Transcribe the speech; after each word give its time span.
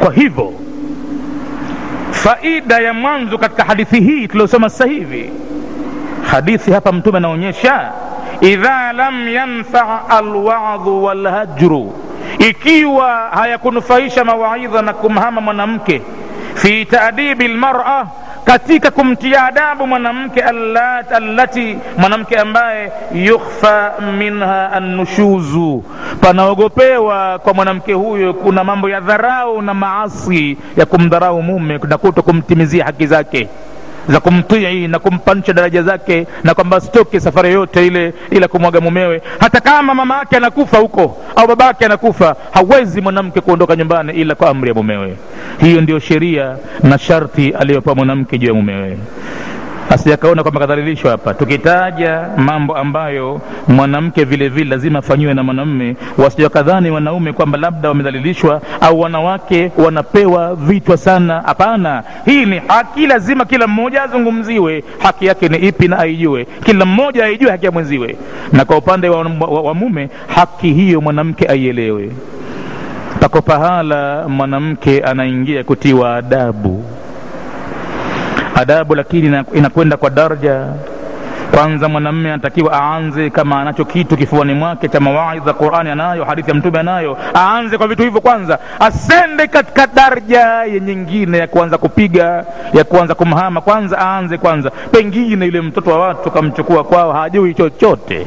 kwa 0.00 0.12
hivyo 0.12 0.52
faida 2.10 2.78
ya 2.78 2.92
mwanzo 2.92 3.38
katika 3.38 3.64
hadithi 3.64 4.00
hii 4.00 4.28
tuliosoma 4.28 4.70
sasa 4.70 4.86
hivi 4.86 5.30
hadithi 6.30 6.72
hapa 6.72 6.92
mtume 6.92 7.16
anaonyesha 7.18 7.92
idha 8.40 8.92
lam 8.92 9.28
yanfaa 9.28 10.00
alwadhu 10.08 11.04
walhajru 11.04 11.92
ikiwa 12.38 13.30
hayakunufaisha 13.34 14.24
mawaidha 14.24 14.82
na 14.82 14.92
kumhama 14.92 15.40
mwanamke 15.40 16.02
fi 16.54 16.84
taadibi 16.84 17.48
lmara 17.48 18.06
katika 18.50 18.90
kumtia 18.90 19.44
adabu 19.46 19.86
mwanamke 19.86 20.40
allat, 20.40 21.12
allati 21.12 21.78
mwanamke 21.96 22.36
ambaye 22.38 22.92
yukhfa 23.14 23.92
minha 24.18 24.72
annushuzu. 24.72 25.84
Panaogopewa 26.20 27.38
kwa 27.38 27.54
mwanamke 27.54 27.92
huyo 27.92 28.34
kuna 28.34 28.64
mambo 28.64 28.88
ya 28.88 29.00
dharau 29.00 29.62
na 29.62 29.74
maasi 29.74 30.56
ya 30.76 30.86
kumdharau 30.86 31.42
mume 31.42 31.78
na 31.88 31.98
kuto 31.98 32.22
kumtimizia 32.22 32.84
haki 32.84 33.06
zake 33.06 33.48
za 34.08 34.20
kumtii 34.20 34.88
na 34.88 34.98
kumpanisha 34.98 35.52
daraja 35.52 35.82
zake 35.82 36.26
na 36.44 36.54
kwamba 36.54 36.76
asitoke 36.76 37.20
safari 37.20 37.52
yote 37.52 37.86
ile 37.86 38.12
ila 38.30 38.48
kumwaga 38.48 38.80
mumewe. 38.80 39.22
Hata 39.38 39.60
kama 39.60 39.94
mama 39.94 40.18
yake 40.18 40.36
anakufa 40.36 40.78
huko 40.78 41.16
au 41.36 41.46
baba 41.46 41.64
yake 41.64 41.84
anakufa 41.84 42.36
hawezi 42.50 43.00
mwanamke 43.00 43.40
kuondoka 43.40 43.76
nyumbani 43.76 44.12
ila 44.12 44.34
kwa 44.34 44.50
amri 44.50 44.68
ya 44.68 44.74
mumewe. 44.74 45.16
Hiyo 45.60 45.80
ndio 45.80 45.98
sheria 45.98 46.56
na 46.82 46.98
sharti 46.98 47.50
aliyopewa 47.60 47.96
mwanamke 47.96 48.38
juu 48.38 48.46
ya 48.48 48.54
mumewe 48.54 48.98
asijakaona 49.90 50.42
kwamba 50.42 50.60
kadhalilishwa 50.60 51.10
hapa. 51.10 51.34
Tukitaja 51.34 52.28
mambo 52.36 52.76
ambayo 52.76 53.40
mwanamke 53.68 54.24
vile 54.24 54.48
vile 54.48 54.70
lazima 54.70 54.98
afanyiwe 54.98 55.34
na 55.34 55.42
mwanamume 55.42 55.96
wasijakadhani 56.18 56.90
wanaume 56.90 57.32
kwamba 57.32 57.58
labda 57.58 57.88
wamedhalilishwa 57.88 58.60
au 58.80 59.00
wanawake 59.00 59.72
wanapewa 59.76 60.54
vichwa 60.56 60.96
sana. 60.96 61.42
Hapana. 61.46 62.02
Hii 62.24 62.46
ni 62.46 62.58
haki 62.68 63.06
lazima 63.06 63.44
kila 63.44 63.66
mmoja 63.66 64.02
azungumziwe. 64.02 64.84
Haki 64.98 65.26
yake 65.26 65.48
ni 65.48 65.56
ipi 65.58 65.88
na 65.88 65.98
aijue? 65.98 66.46
Kila 66.64 66.84
mmoja 66.84 67.24
aijue 67.24 67.50
haki 67.50 67.66
ya 67.66 67.72
mwenziwe. 67.72 68.16
Na 68.52 68.64
kwa 68.64 68.76
upande 68.76 69.08
wa, 69.08 69.18
wa, 69.40 69.60
wa 69.62 69.74
mume 69.74 70.08
haki 70.34 70.72
hiyo 70.72 71.00
mwanamke 71.00 71.46
aielewe. 71.46 72.10
Pako 73.20 73.42
pahala 73.42 74.28
mwanamke 74.28 75.00
anaingia 75.00 75.64
kutiwa 75.64 76.16
adabu 76.16 76.84
adabu 78.60 78.94
lakini 78.94 79.44
inakwenda 79.54 79.96
kwa 79.96 80.10
daraja. 80.10 80.66
Kwanza 81.54 81.88
mwanamme 81.88 82.28
anatakiwa 82.32 82.72
aanze 82.72 83.30
kama 83.30 83.60
anacho 83.60 83.84
kitu 83.84 84.16
kifuani 84.16 84.54
mwake 84.54 84.88
cha 84.88 85.00
mawaidha 85.00 85.52
qurani 85.52 85.90
anayo 85.90 86.24
hadithi 86.24 86.50
ya 86.50 86.54
mtume 86.56 86.78
anayo. 86.78 87.16
Aanze 87.36 87.78
kwa 87.78 87.88
vitu 87.88 88.02
hivyo 88.02 88.20
kwanza. 88.20 88.58
Asende 88.80 89.46
katika 89.46 89.86
daraja 89.86 90.66
nyingine 90.80 91.38
ya 91.38 91.46
kuanza 91.46 91.78
kupiga 91.78 92.44
ya 92.72 92.84
kuanza 92.84 93.14
kumhama 93.14 93.60
kwanza 93.60 93.98
aanze 94.00 94.38
kwanza. 94.38 94.70
Pengine 94.70 95.46
yule 95.46 95.60
mtoto 95.60 95.90
wa 95.90 95.98
watu 95.98 96.30
kamchukua 96.30 96.84
kwao 96.84 97.12
hajui 97.12 97.54
chochote. 97.54 98.26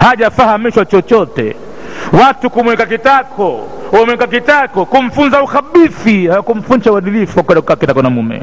Hajafahamishwa 0.00 0.84
chochote. 0.84 1.56
Watu 2.24 2.50
kumweka 2.50 2.86
kitako 2.86 3.68
wameweka 3.92 4.26
kitako 4.26 4.84
kumfunza 4.86 5.42
ukhabithi 5.42 6.26
hawakumfunza 6.26 6.92
uadilifu 6.92 7.44
kukaa 7.44 7.76
kitako 7.76 8.02
na 8.02 8.10
mume 8.10 8.42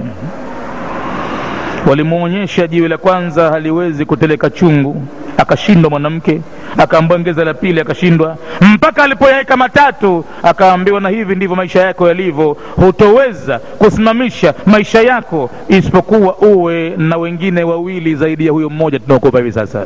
walimwonyesha 1.88 2.68
jiwe 2.68 2.88
la 2.88 2.98
kwanza 2.98 3.50
haliwezi 3.50 4.06
kuteleka 4.06 4.50
chungu. 4.50 5.04
Akashindwa 5.38 5.90
mwanamke 5.90 6.42
akaambiwa 6.78 7.20
ngeza 7.20 7.44
la 7.46 7.54
pili 7.54 7.80
akashindwa. 7.82 8.38
Mpaka 8.62 9.04
alipoyaweka 9.04 9.58
matatu 9.58 10.26
akaambiwa 10.44 11.02
na 11.02 11.10
hivi 11.10 11.36
ndivyo 11.36 11.56
maisha 11.56 11.82
yako 11.82 12.08
yalivyo. 12.08 12.58
Hutoweza 12.76 13.60
kusimamisha 13.60 14.54
maisha 14.66 15.02
yako 15.02 15.50
isipokuwa 15.68 16.38
uwe 16.38 16.90
na 16.98 17.18
wengine 17.18 17.64
wawili 17.64 18.16
zaidi 18.16 18.46
ya 18.46 18.52
huyo 18.52 18.70
mmoja 18.70 19.00
tunaokopa 19.00 19.38
hivi 19.38 19.52
sasa. 19.52 19.84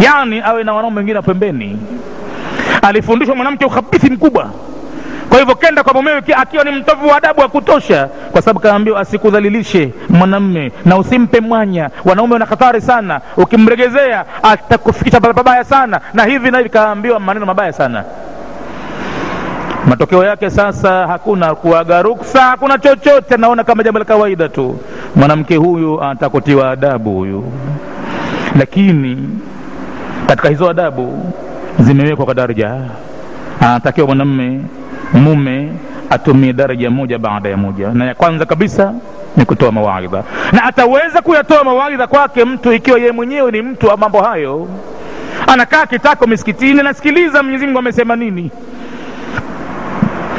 Yaani 0.00 0.40
awe 0.40 0.64
na 0.64 0.72
wanaume 0.72 0.98
wengine 0.98 1.22
pembeni. 1.22 1.78
Alifundishwa 2.82 3.34
mwanamke 3.36 3.64
uhabithi 3.64 4.10
mkubwa 4.10 4.50
kwa 5.28 5.38
hivyo 5.38 5.54
kenda 5.54 5.82
kwa 5.82 5.92
mumewe 5.94 6.22
akiwa 6.36 6.64
ni 6.64 6.70
mtovu 6.70 7.08
wa 7.08 7.16
adabu 7.16 7.40
wa 7.40 7.48
kutosha. 7.48 8.08
Kwa 8.32 8.42
sababu 8.42 8.60
kaambiwa 8.60 9.00
asikudhalilishe 9.00 9.90
mwanamme 10.08 10.72
na 10.84 10.96
usimpe 10.98 11.40
mwanya. 11.40 11.90
Wanaume 12.04 12.32
wana 12.32 12.46
hatari 12.46 12.80
sana. 12.80 13.20
Ukimregezea 13.36 14.24
atakufikisha 14.42 15.20
pabaya 15.20 15.64
sana. 15.64 16.00
Na 16.14 16.24
hivi 16.24 16.50
na 16.50 16.58
hivi 16.58 16.70
kaambiwa 16.70 17.20
maneno 17.20 17.46
mabaya 17.46 17.72
sana. 17.72 18.04
Matokeo 19.88 20.24
yake 20.24 20.50
sasa 20.50 21.06
hakuna 21.06 21.54
kuaga 21.54 22.02
ruksa 22.02 22.40
hakuna 22.42 22.78
chochote. 22.78 23.36
Naona 23.36 23.64
kama 23.64 23.82
jambo 23.82 23.98
la 23.98 24.04
kawaida 24.04 24.48
tu. 24.48 24.78
Mwanamke 25.16 25.56
huyu 25.56 26.02
atakutiwa 26.04 26.70
adabu 26.70 27.14
huyu. 27.14 27.52
Lakini 28.58 29.28
katika 30.26 30.48
hizo 30.48 30.70
adabu 30.70 31.32
zimewekwa 31.78 32.24
kwa 32.24 32.34
daraja. 32.34 32.74
Anatakiwa 33.60 34.06
mwanamme 34.06 34.60
mume 35.14 35.72
atumie 36.10 36.52
daraja 36.52 36.90
moja 36.90 37.18
baada 37.18 37.48
ya 37.48 37.56
moja. 37.56 37.88
Na 37.88 38.04
ya 38.04 38.14
kwanza 38.14 38.46
kabisa 38.46 38.92
ni 39.36 39.44
kutoa 39.44 39.72
mawaidha. 39.72 40.24
Na 40.52 40.64
ataweza 40.64 41.22
kuyatoa 41.22 41.64
mawaidha 41.64 42.06
kwake 42.06 42.44
mtu 42.44 42.72
ikiwa 42.72 42.98
yeye 42.98 43.12
mwenyewe 43.12 43.50
ni 43.50 43.62
mtu 43.62 43.86
wa 43.86 43.96
mambo 43.96 44.22
hayo. 44.22 44.68
Anakaa 45.46 45.86
kitako 45.86 46.26
misikitini 46.26 46.80
anasikiliza 46.80 47.42
mwenyezi 47.42 47.66
mungu 47.66 47.78
amesema 47.78 48.16
nini. 48.16 48.50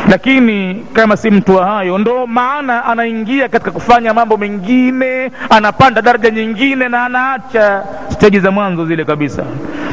Lakini 0.09 0.86
kama 0.94 1.18
si 1.18 1.31
mtu 1.31 1.56
wa 1.56 1.66
hayo 1.66 1.97
ndo 1.97 2.28
maana 2.28 2.86
anaingia 2.86 3.50
katika 3.50 3.72
kufanya 3.72 4.13
mambo 4.13 4.38
mengine 4.38 5.31
anapanda 5.50 6.02
daraja 6.02 6.30
nyingine 6.30 6.90
na 6.90 7.06
anaacha 7.06 7.84
steji 8.09 8.40
za 8.40 8.52
mwanzo 8.52 8.86
zile 8.86 9.06
kabisa. 9.06 9.44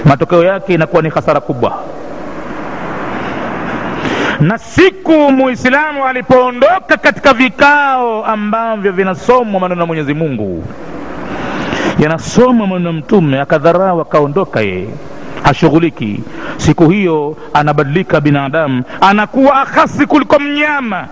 Matokeo 0.04 0.44
yake 0.44 0.74
inakuwa 0.74 1.02
ni 1.02 1.08
hasara 1.08 1.40
kubwa 1.40 1.82
na 4.42 4.58
siku 4.58 5.12
muislamu 5.12 6.04
alipoondoka 6.06 6.96
katika 6.96 7.32
vikao 7.34 8.24
ambavyo 8.26 8.92
vinasomwa 8.92 9.60
maneno 9.60 9.80
ya 9.80 9.86
mwenyezi 9.86 10.14
mungu 10.14 10.64
yanasomwa 11.98 12.66
maneno 12.66 12.86
ya 12.90 12.92
mtume 12.96 13.40
akadharau 13.40 14.00
akaondoka 14.00 14.60
yeye 14.60 14.88
hashughuliki. 15.42 16.20
Siku 16.56 16.88
hiyo 16.88 17.36
anabadilika 17.54 18.20
binadamu 18.20 18.82
anakuwa 19.00 19.60
akhasi 19.62 20.06
kuliko 20.06 20.38
mnyama. 20.38 21.06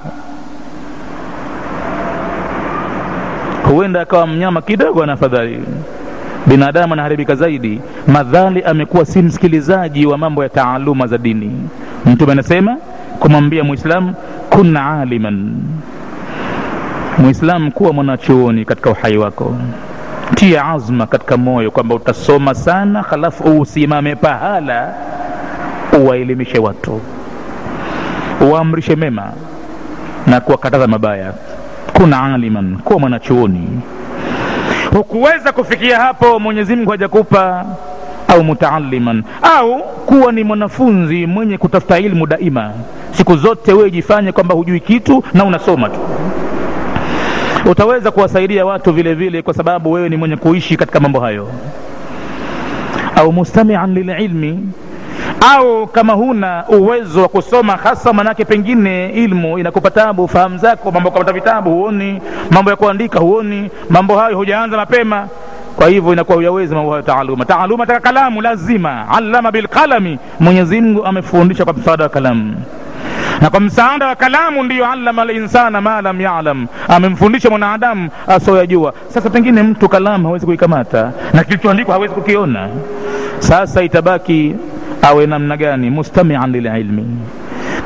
Huenda 3.71 4.01
akawa 4.01 4.27
mnyama 4.27 4.63
kidogo 4.63 5.03
ana 5.03 5.13
afadhali. 5.13 5.61
Binadamu 6.47 6.93
anaharibika 6.93 7.35
zaidi. 7.35 7.81
Madhali 8.07 8.63
amekuwa 8.63 9.05
si 9.05 9.23
msikilizaji 9.23 10.07
wa 10.07 10.19
mambo 10.19 10.43
ya 10.43 10.49
taaluma 10.49 11.07
za 11.07 11.19
dini. 11.19 11.69
Mtume 12.07 12.33
anasema 12.33 12.77
kumwambia 13.21 13.65
mwislam 13.65 14.15
kun 14.51 14.77
aliman. 14.77 15.55
Mwislamu 17.19 17.73
kuwa 17.73 17.93
mwanachuoni 17.93 18.65
katika 18.65 18.91
uhai 18.91 19.17
wako. 19.17 19.57
Tia 20.35 20.65
azma 20.69 21.07
katika 21.07 21.37
moyo 21.37 21.71
kwamba 21.71 21.95
utasoma 21.95 22.55
sana 22.55 23.03
halafu 23.03 23.61
usimame 23.61 24.17
pahala 24.17 24.95
uwaelimishe 26.01 26.59
watu. 26.59 27.01
Uwaamrishe 28.41 28.97
mema 28.97 29.33
na 30.27 30.41
kuwakataza 30.41 30.87
mabaya. 30.87 31.33
Kun 31.93 32.13
aliman 32.15 32.77
kuwa 32.77 32.99
mwanachuoni. 33.01 33.69
Hukuweza 34.97 35.53
kufikia 35.53 36.01
hapo 36.01 36.39
mwenyezi 36.39 36.77
mungu 36.77 36.91
hajakupa 36.91 37.65
au 38.35 38.45
mutaaliman 38.45 39.23
au 39.43 39.83
kuwa 39.83 40.33
ni 40.33 40.45
mwanafunzi 40.45 41.27
mwenye 41.27 41.59
kutafuta 41.59 41.99
ilmu 41.99 42.27
daima. 42.27 42.71
Siku 43.13 43.37
zote 43.37 43.73
wewe 43.73 43.91
jifanye 43.91 44.33
kwamba 44.33 44.55
hujui 44.55 44.81
kitu 44.81 45.25
na 45.35 45.45
unasoma 45.45 45.89
tu. 45.89 46.01
Utaweza 47.71 48.11
kuwasaidia 48.11 48.67
watu 48.67 48.93
vile 48.93 49.15
vile 49.15 49.43
kwa 49.43 49.55
sababu 49.55 49.93
wewe 49.93 50.09
ni 50.09 50.17
mwenye 50.17 50.37
kuishi 50.37 50.77
katika 50.77 51.01
mambo 51.01 51.21
hayo. 51.21 51.49
Au 53.17 53.33
mustamian 53.33 53.95
lililmi 53.95 54.59
au 55.55 55.87
kama 55.87 56.13
huna 56.13 56.65
uwezo 56.69 57.23
wa 57.23 57.29
kusoma 57.29 57.77
hasa 57.77 58.13
manake 58.13 58.45
pengine 58.45 59.09
ilmu 59.11 59.59
inakupa 59.59 59.91
tabu 59.91 60.29
fahamu 60.29 60.59
zako 60.59 60.91
mambo 60.91 61.11
kupata 61.11 61.33
vitabu 61.33 61.71
huoni 61.71 62.21
mambo 62.51 62.71
ya 62.71 62.77
kuandika 62.77 63.19
huoni 63.21 63.71
mambo 63.91 64.17
hayo 64.17 64.37
hujaanza 64.37 64.77
mapema 64.77 65.29
kwa 65.81 65.89
hivyo 65.89 66.13
inakuwa 66.13 66.37
huyawezi 66.37 66.75
mambo 66.75 66.91
hayo 66.91 67.03
taaluma. 67.03 67.45
Taaluma 67.45 67.87
taka 67.87 68.01
kalamu 68.01 68.41
lazima. 68.43 69.09
Allama 69.09 69.53
bilqalami 69.53 70.19
mwenyezi 70.41 70.81
mungu 70.81 71.05
amefundisha 71.07 71.65
kwa 71.65 71.73
msaada 71.75 72.05
wa 72.05 72.11
kalamu. 72.11 72.55
Na 73.41 73.51
kwa 73.51 73.61
msaada 73.61 74.07
wa 74.07 74.17
kalamu 74.17 74.63
ndiyo 74.63 74.87
allama 74.87 75.25
linsana 75.25 75.81
ma 75.81 76.03
lam 76.03 76.21
yalam. 76.21 76.67
Amemfundisha 76.89 77.51
mwanadamu 77.51 78.09
asioyajua 78.27 78.95
sasa 79.09 79.31
pengine 79.31 79.63
mtu 79.63 79.89
kalamu 79.89 80.27
hawezi 80.27 80.47
kuikamata. 80.47 81.13
Na 81.33 81.45
kilichoandikwa 81.45 81.95
hawezi 81.95 82.15
kukiona. 82.15 82.69
Sasa 83.39 83.83
itabaki 83.83 84.55
awe 85.03 85.27
namna 85.27 85.57
gani? 85.57 85.91
Mustamian 85.91 86.53
lililmi 86.53 87.07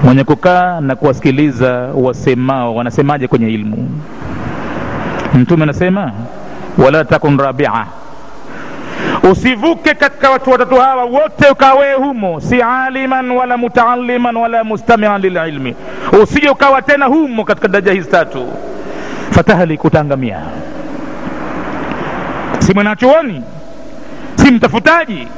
mwenye 0.02 0.24
kukaa 0.24 0.80
na 0.80 0.96
kuwasikiliza 0.96 1.72
wasemao 1.94 2.74
wanasemaje 2.74 3.28
kwenye 3.28 3.48
ilmu? 3.50 3.88
Mtume 5.34 5.62
anasema 5.62 6.12
wala 6.78 7.04
takun 7.04 7.38
rabia. 7.38 7.86
Usivuke 9.30 9.94
katika 9.94 10.30
watu 10.30 10.50
watatu 10.50 10.74
hawa 10.74 11.04
wote 11.04 11.48
ukawe 11.52 11.92
humo 11.94 12.40
si 12.40 12.62
aliman 12.62 13.30
wala 13.30 13.56
mutaaliman 13.56 14.36
wala 14.36 14.64
mustamian 14.64 15.20
lililmi. 15.20 15.74
Usije 16.22 16.48
ukawa 16.50 16.82
tena 16.82 17.06
humo 17.06 17.44
katika 17.44 17.68
daraja 17.68 17.92
hizi 17.92 18.10
tatu. 18.10 18.48
Fatahlik 19.30 19.84
utaangamia 19.84 20.38
si 22.58 22.74
mwanachuoni 22.74 23.42
si 24.34 24.50
mtafutaji 24.50 25.28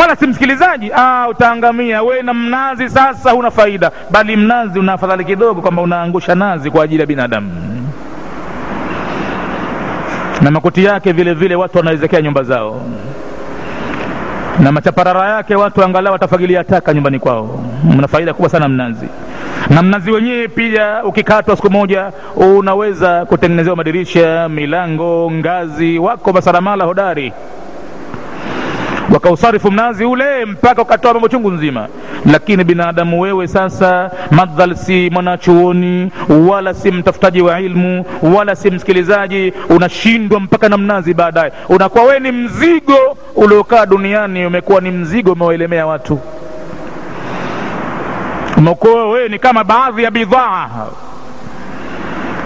wala 0.00 0.16
si 0.16 0.26
msikilizaji. 0.26 0.90
Ah, 0.96 1.28
utaangamia. 1.30 2.02
We 2.02 2.22
na 2.22 2.34
mnazi 2.34 2.88
sasa 2.88 3.30
huna 3.30 3.50
faida 3.50 3.90
bali 4.10 4.36
mnazi 4.36 4.78
una 4.78 4.92
afadhali 4.92 5.24
kidogo 5.24 5.60
kwamba 5.62 5.82
unaangusha 5.82 6.34
nazi 6.34 6.70
kwa 6.70 6.84
ajili 6.84 7.00
ya 7.00 7.06
binadamu 7.06 7.50
na 10.42 10.50
makuti 10.50 10.84
yake 10.84 11.12
vile 11.12 11.34
vile 11.34 11.54
watu 11.54 11.78
wanawezekea 11.78 12.22
nyumba 12.22 12.42
zao. 12.42 12.80
Na 14.58 14.72
machaparara 14.72 15.28
yake 15.28 15.54
watu 15.54 15.84
angalau 15.84 16.12
watafagilia 16.12 16.64
taka 16.64 16.94
nyumbani 16.94 17.18
kwao. 17.18 17.64
Mna 17.84 18.08
faida 18.08 18.34
kubwa 18.34 18.50
sana 18.50 18.68
mnazi 18.68 19.06
na 19.70 19.82
mnazi 19.82 20.10
wenyewe 20.10 20.48
pia 20.48 21.04
ukikatwa 21.04 21.56
siku 21.56 21.70
moja 21.70 22.12
unaweza 22.36 23.24
kutengenezewa 23.24 23.76
madirisha 23.76 24.48
milango 24.48 25.30
ngazi 25.30 25.98
wako 25.98 26.32
masaramala 26.32 26.84
hodari 26.84 27.32
wakausarifu 29.22 29.70
mnazi 29.70 30.04
ule 30.04 30.44
mpaka 30.44 30.82
ukatoa 30.82 31.12
mambo 31.12 31.28
chungu 31.28 31.50
nzima. 31.50 31.88
Lakini 32.32 32.64
binadamu 32.64 33.20
wewe 33.20 33.48
sasa 33.48 34.10
madhal 34.30 34.76
si 34.76 35.10
mwanachuoni 35.10 36.10
wala 36.48 36.74
si 36.74 36.90
mtafutaji 36.90 37.42
wa 37.42 37.60
ilmu 37.60 38.04
wala 38.22 38.56
si 38.56 38.70
msikilizaji 38.70 39.52
unashindwa 39.68 40.40
mpaka 40.40 40.68
na 40.68 40.76
mnazi 40.78 41.14
baadaye. 41.14 41.52
Unakuwa 41.68 42.04
wewe 42.04 42.20
ni 42.20 42.32
mzigo 42.32 43.16
uliokaa 43.36 43.86
duniani 43.86 44.46
umekuwa 44.46 44.80
ni 44.80 44.90
mzigo 44.90 45.32
umewaelemea 45.32 45.86
watu. 45.86 46.20
Umekuwa 48.56 49.08
wewe 49.10 49.28
ni 49.28 49.38
kama 49.38 49.64
baadhi 49.64 50.02
ya 50.02 50.10
bidhaa 50.10 50.68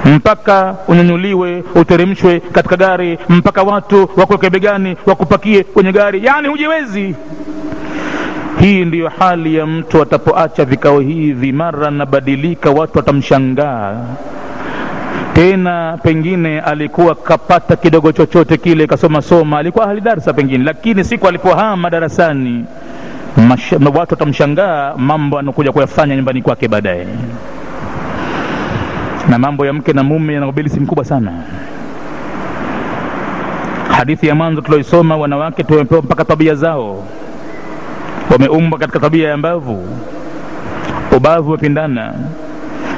mpaka 0.05 0.75
ununuliwe 0.89 1.65
uteremshwe 1.75 2.41
katika 2.41 2.77
gari 2.77 3.19
mpaka 3.29 3.63
watu 3.63 4.09
wakuweke 4.17 4.51
begani 4.51 4.97
wakupakie 5.07 5.65
kwenye 5.65 5.93
gari. 5.93 6.25
Yani 6.25 6.49
hujiwezi. 6.49 7.15
Hii 8.61 8.85
ndiyo 8.85 9.09
hali 9.19 9.55
ya 9.55 9.67
mtu 9.67 10.03
atapoacha 10.03 10.65
vikao 10.65 11.01
hivi. 11.01 11.53
Mara 11.53 11.89
anabadilika 11.89 12.71
watu 12.71 12.99
watamshangaa. 12.99 13.97
Tena 15.35 15.99
pengine 16.03 16.61
alikuwa 16.61 17.15
kapata 17.15 17.77
kidogo 17.77 18.13
chochote 18.13 18.57
kile 18.57 18.87
kasoma 18.87 19.23
soma 19.23 19.59
alikuwa 19.59 19.87
hali 19.87 20.01
darsa 20.01 20.33
pengine 20.33 20.65
lakini 20.65 21.05
siku 21.05 21.29
alipohama 21.29 21.91
darasani 21.91 22.65
watu 23.95 24.15
watamshangaa 24.15 24.95
mambo 24.97 25.39
anakuja 25.39 25.73
kuyafanya 25.73 26.17
nyumbani 26.17 26.43
kwake 26.43 26.69
baadaye 26.69 27.07
na 29.29 29.39
mambo 29.39 29.67
ya 29.67 29.73
mke 29.73 29.93
na 29.93 30.03
mume 30.03 30.35
yana 30.35 30.49
ubilisi 30.49 30.81
mkubwa 30.81 31.05
sana. 31.05 31.33
Hadithi 33.91 34.27
ya 34.27 34.35
mwanzo 34.35 34.61
tulioisoma 34.61 35.17
wanawake 35.17 35.65
tumepewa 35.65 36.03
mpaka 36.03 36.25
tabia 36.25 36.55
zao. 36.55 37.05
Wameumbwa 38.31 38.79
katika 38.79 39.01
tabia 39.01 39.29
ya 39.29 39.37
mbavu. 39.37 39.89
Ubavu 41.17 41.49
umepindana 41.49 42.15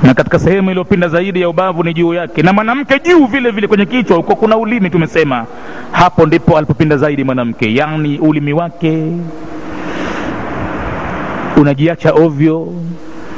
na 0.02 0.14
katika 0.14 0.38
sehemu 0.38 0.70
iliyopinda 0.70 1.08
zaidi 1.08 1.40
ya 1.40 1.48
ubavu 1.48 1.82
ni 1.84 1.94
juu 1.94 2.14
yake. 2.14 2.42
Na 2.42 2.52
mwanamke 2.52 2.98
juu 3.00 3.26
vile 3.26 3.50
vile 3.50 3.66
kwenye 3.66 3.86
kichwa 3.86 4.16
huko 4.16 4.36
kuna 4.36 4.56
ulimi 4.56 4.90
tumesema. 4.90 5.46
Hapo 5.92 6.26
ndipo 6.26 6.56
alipopinda 6.58 6.96
zaidi 6.96 7.24
mwanamke. 7.24 7.74
Yani 7.74 8.18
ulimi 8.18 8.52
wake 8.52 9.12
unajiacha 11.56 12.12
ovyo 12.12 12.72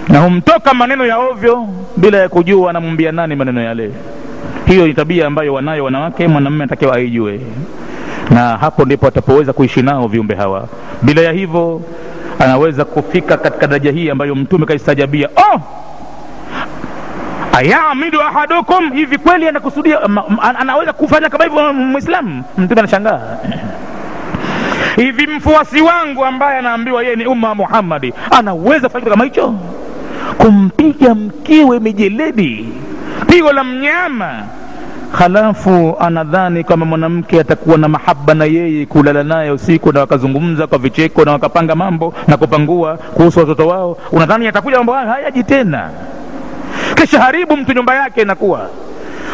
na 0.08 0.18
humtoka 0.20 0.74
maneno 0.74 1.06
ya 1.06 1.18
ovyo 1.18 1.68
bila 1.96 2.18
ya 2.18 2.28
kujua 2.28 2.70
anamwambia 2.70 3.12
nani 3.12 3.36
maneno 3.36 3.60
yale. 3.62 3.92
Hiyo 4.66 4.86
ni 4.86 4.94
tabia 4.94 5.26
ambayo 5.26 5.54
wanayo 5.54 5.84
wanawake 5.84 6.28
mwanamume 6.28 6.62
anatakiwa 6.64 6.96
aijue. 6.96 7.40
Na 8.30 8.56
hapo 8.56 8.84
ndipo 8.84 9.06
atapoweza 9.06 9.52
kuishi 9.52 9.82
nao 9.82 10.08
viumbe 10.08 10.34
hawa. 10.34 10.68
Bila 11.02 11.20
ya 11.22 11.32
hivyo 11.32 11.82
anaweza 12.38 12.84
kufika 12.84 13.36
katika 13.36 13.66
daraja 13.66 13.90
hii 13.92 14.10
ambayo 14.10 14.34
mtume 14.34 14.66
kaistajabia 14.66 15.28
oh! 15.36 15.60
ayamidu 17.52 18.20
ahadukum. 18.22 18.92
Hivi 18.92 19.18
kweli 19.18 19.48
anakusudia 19.48 19.98
anaweza 20.58 20.92
kufanya 20.92 21.28
kama 21.28 21.44
hivyo 21.44 21.72
mwislamu 21.72 22.44
mtume 22.58 22.80
anashangaa. 22.80 23.20
Hivi 24.96 25.26
mfuasi 25.26 25.80
wangu 25.80 26.24
ambaye 26.24 26.58
anaambiwa 26.58 27.02
yeye 27.02 27.16
ni 27.16 27.26
umma 27.26 27.54
muhammadi 27.54 28.12
anaweza 28.30 28.88
kufanya 28.88 29.10
kama 29.10 29.24
hicho 29.24 29.54
kumpiga 30.38 31.14
mkewe 31.14 31.80
mijeledi 31.80 32.68
pigo 33.26 33.52
la 33.52 33.64
mnyama. 33.64 34.42
Halafu 35.12 35.96
anadhani 36.00 36.64
kwamba 36.64 36.86
mwanamke 36.86 37.40
atakuwa 37.40 37.78
na 37.78 37.88
mahaba 37.88 38.34
na 38.34 38.44
yeye 38.44 38.86
kulala 38.86 39.22
naye 39.24 39.50
usiku 39.50 39.92
na 39.92 40.00
wakazungumza 40.00 40.66
kwa 40.66 40.78
vicheko 40.78 41.24
na 41.24 41.32
wakapanga 41.32 41.74
mambo 41.74 42.14
na 42.28 42.36
kupangua 42.36 42.96
kuhusu 42.96 43.38
watoto 43.40 43.68
wao 43.68 43.98
unadhani 44.12 44.46
atakuja 44.48 44.76
mambo 44.76 44.92
hayo 44.92 45.08
hayaji 45.08 45.44
tena. 45.44 45.90
Kisha 46.94 47.20
haribu 47.20 47.56
mtu 47.56 47.72
nyumba 47.72 47.94
yake 47.94 48.22
inakuwa. 48.22 48.70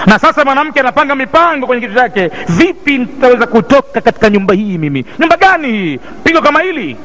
Na 0.07 0.19
sasa 0.19 0.45
mwanamke 0.45 0.81
anapanga 0.81 1.15
mipango 1.15 1.67
kwenye 1.67 1.83
kitu 1.83 1.95
chake. 1.99 2.31
Vipi 2.49 2.99
nitaweza 2.99 3.47
kutoka 3.47 4.01
katika 4.01 4.31
nyumba 4.31 4.55
hii 4.55 4.79
mimi? 4.79 5.05
Nyumba 5.19 5.37
gani 5.37 5.69
hii? 5.73 5.99
Pigo 6.25 6.41
kama 6.41 6.61
hili. 6.61 6.97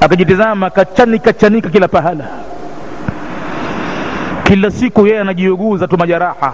Akajitizama 0.00 0.70
kachanika 0.70 1.32
chanika 1.32 1.68
kila 1.68 1.88
pahala 1.88 2.24
kila 4.52 4.70
siku 4.70 5.06
yeye 5.06 5.20
anajiuguza 5.20 5.88
tu 5.88 5.98
majaraha 5.98 6.52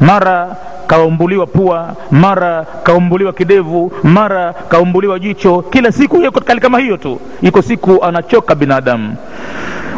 mara 0.00 0.56
kaumbuliwa 0.86 1.46
pua 1.46 1.94
mara 2.10 2.66
kaumbuliwa 2.82 3.32
kidevu 3.32 3.92
mara 4.02 4.52
kaumbuliwa 4.52 5.18
jicho. 5.18 5.62
Kila 5.70 5.92
siku 5.92 6.16
yuko 6.16 6.40
hali 6.46 6.60
kama 6.60 6.78
hiyo 6.78 6.96
tu. 6.96 7.20
Iko 7.42 7.62
siku 7.62 8.04
anachoka 8.04 8.54
binadamu. 8.54 9.16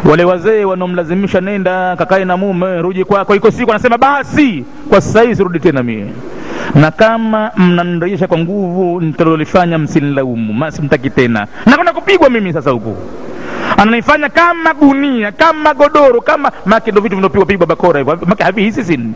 Wale 0.09 0.23
wazee 0.23 0.65
wanaomlazimisha 0.65 1.41
nenda 1.41 1.95
kakae 1.95 2.25
na 2.25 2.37
mume 2.37 2.81
rudi 2.81 3.03
kwako. 3.05 3.35
Iko 3.35 3.51
siku 3.51 3.71
anasema 3.71 3.97
basi 3.97 4.65
kwa 4.89 5.01
sasa 5.01 5.21
hivi 5.21 5.35
sirudi 5.35 5.59
tena 5.59 5.83
mie. 5.83 6.05
Na 6.75 6.91
kama 6.91 7.51
mnanirejesha 7.57 8.27
kwa 8.27 8.37
nguvu 8.37 9.01
nitalolifanya 9.01 9.77
msinilaumu. 9.77 10.53
Masimtaki 10.53 11.09
tena. 11.09 11.47
Nakwenda 11.65 11.93
kupigwa 11.93 12.29
mimi 12.29 12.53
sasa 12.53 12.71
huku 12.71 12.97
ananifanya 13.81 14.29
kama 14.29 14.73
gunia 14.73 15.31
kama 15.31 15.73
godoro 15.73 16.21
kama 16.21 16.51
make 16.65 16.91
ndo 16.91 17.01
vitu 17.01 17.15
vinopigwa 17.15 17.45
pigwa 17.45 17.67
bakora 17.67 17.99
hivyo. 17.99 18.17
Make 18.25 18.43
havihisi 18.43 18.83
sini. 18.83 19.13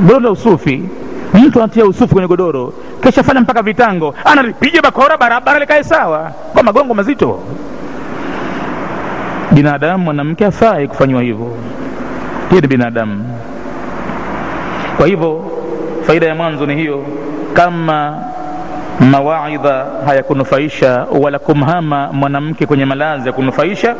Godoro 0.00 0.20
la 0.20 0.30
usufi. 0.30 0.82
Mtu 1.34 1.58
anatia 1.62 1.84
usufi 1.86 2.12
kwenye 2.14 2.28
godoro 2.28 2.72
kisha 3.02 3.22
fanya 3.22 3.40
mpaka 3.40 3.62
vitango 3.62 4.14
analipiga 4.24 4.82
bakora 4.82 5.16
barabara 5.16 5.58
likae 5.58 5.84
sawa 5.84 6.30
kwa 6.52 6.62
magongo 6.62 6.94
mazito. 6.94 7.40
Binadamu 9.52 10.04
mwanamke 10.04 10.46
afai 10.46 10.88
kufanyiwa 10.88 11.22
hivyo. 11.22 11.52
Hiyo 12.50 12.60
ni 12.60 12.68
binadamu. 12.68 13.38
Kwa 14.96 15.06
hivyo 15.06 15.50
faida 16.06 16.26
ya 16.26 16.34
mwanzo 16.34 16.66
ni 16.66 16.74
hiyo. 16.76 17.04
Kama 17.54 18.18
mawaidha 19.00 19.86
hayakunufaisha 20.06 21.06
wala 21.20 21.38
kumhama 21.38 22.12
mwanamke 22.12 22.66
kwenye 22.66 22.84
malazi 22.84 23.26
ya 23.26 23.32
kunufaisha. 23.32 23.94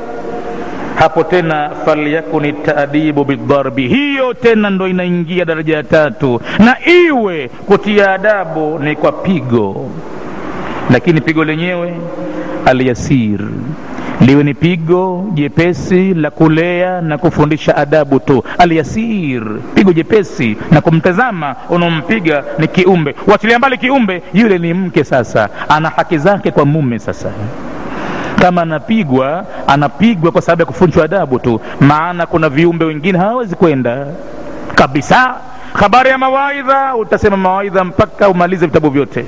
Hapo 0.99 1.25
tena 1.25 1.71
falyakuni 1.85 2.53
taadibu 2.53 3.25
bidharbi 3.25 3.89
hiyo 3.89 4.35
tena 4.35 4.71
ndo 4.71 4.89
inaingia 4.89 5.45
daraja 5.45 5.77
ya 5.77 5.83
tatu 5.83 6.41
na 6.59 6.77
iwe 6.89 7.49
kutia 7.49 8.13
adabu 8.13 8.79
ni 8.79 8.97
kwa 8.97 9.13
pigo 9.13 9.91
lakini 10.91 11.21
pigo 11.21 11.45
lenyewe 11.45 11.95
alyasir 12.65 13.41
liwe 14.21 14.45
ni 14.45 14.55
pigo 14.55 15.27
jepesi 15.35 16.15
la 16.15 16.31
kulea 16.31 17.01
na 17.01 17.19
kufundisha 17.19 17.77
adabu 17.77 18.21
tu. 18.21 18.45
Alyasir 18.59 19.43
pigo 19.75 19.93
jepesi 19.93 20.57
na 20.71 20.81
kumtazama 20.81 21.57
unaompiga 21.71 22.45
ni 22.59 22.69
kiumbe. 22.69 23.15
Wachilia 23.27 23.59
mbali 23.59 23.79
kiumbe 23.79 24.23
yule 24.35 24.59
ni 24.59 24.75
mke 24.75 25.05
sasa. 25.05 25.49
Ana 25.69 25.89
haki 25.91 26.19
zake 26.19 26.51
kwa 26.51 26.65
mume 26.67 26.99
sasa. 26.99 27.31
Kama 28.41 28.63
anapigwa 28.63 29.45
anapigwa 29.67 30.33
kwa 30.33 30.43
sababu 30.43 30.63
ya 30.63 30.67
kufundishwa 30.67 31.05
adabu 31.05 31.39
tu. 31.39 31.61
Maana 31.81 32.27
kuna 32.27 32.49
viumbe 32.49 32.85
wengine 32.85 33.19
hawawezi 33.19 33.55
kwenda. 33.57 34.07
Kabisa. 34.75 35.35
Habari 35.73 36.11
ya 36.11 36.19
mawaidha 36.19 36.97
utasema 36.97 37.37
mawaidha 37.37 37.85
mpaka 37.85 38.29
umalize 38.29 38.67
vitabu 38.67 38.91
vyote 38.91 39.25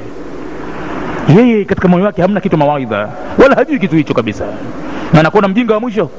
yeye 1.37 1.65
katika 1.65 1.89
moyo 1.89 2.05
wake 2.05 2.23
hamna 2.23 2.41
kitu 2.41 2.57
mawaidha 2.59 3.09
wala 3.39 3.55
hajui 3.55 3.79
kitu 3.79 3.97
hicho 3.97 4.15
kabisa. 4.15 4.45
Na 5.13 5.21
anakuwa 5.21 5.49
mjinga 5.49 5.75
wa 5.75 5.81
mwisho. 5.81 6.11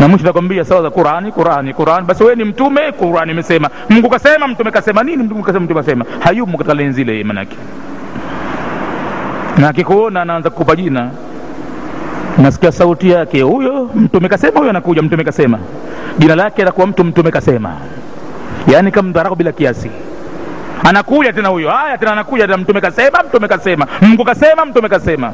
Na 0.00 0.08
mwisho 0.08 0.24
takwambia 0.26 0.64
sawa 0.64 0.82
za 0.82 0.90
qurani 0.90 1.32
qurani 1.32 1.74
qurani. 1.74 2.06
Basi 2.06 2.22
wewe 2.22 2.36
ni 2.36 2.44
mtume 2.44 2.92
qurani 2.92 3.32
imesema. 3.32 3.70
Mungu 3.90 4.08
kasema 4.08 4.48
mtume 4.48 4.70
kasema 4.70 5.02
nini? 5.02 5.22
Mungu 5.22 5.42
kasema 5.42 5.60
mtume 5.64 5.80
kasema. 5.80 6.04
Hayumo 6.20 6.58
katika 6.58 6.74
lenzi 6.74 7.00
ile 7.02 7.24
manake. 7.24 7.56
Na 9.58 9.68
akikuona 9.68 10.22
anaanza 10.22 10.50
kukupa 10.50 10.76
jina. 10.76 11.10
Nasikia 12.38 12.72
sauti 12.72 13.10
yake 13.10 13.42
huyo 13.42 13.90
mtume 13.94 14.28
kasema 14.28 14.58
huyo 14.58 14.70
anakuja 14.70 15.02
mtume 15.02 15.24
kasema. 15.24 15.58
Jina 16.18 16.34
lake 16.34 16.62
atakuwa 16.62 16.86
mtu 16.86 17.04
mtume 17.04 17.30
kasema. 17.30 17.72
Yaani 18.72 18.90
kamdharau 18.90 19.34
bila 19.36 19.52
kiasi 19.52 19.90
anakuja 20.84 21.32
tena 21.32 21.48
huyo. 21.48 21.70
Haya 21.70 21.98
tena 21.98 22.12
anakuja 22.12 22.46
tena. 22.46 22.58
Mtume 22.58 22.80
kasema 22.80 23.22
mtume 23.28 23.48
kasema. 23.48 23.86
Mungu 24.00 24.24
kasema 24.24 24.64
mtume 24.64 24.88
kasema. 24.88 25.32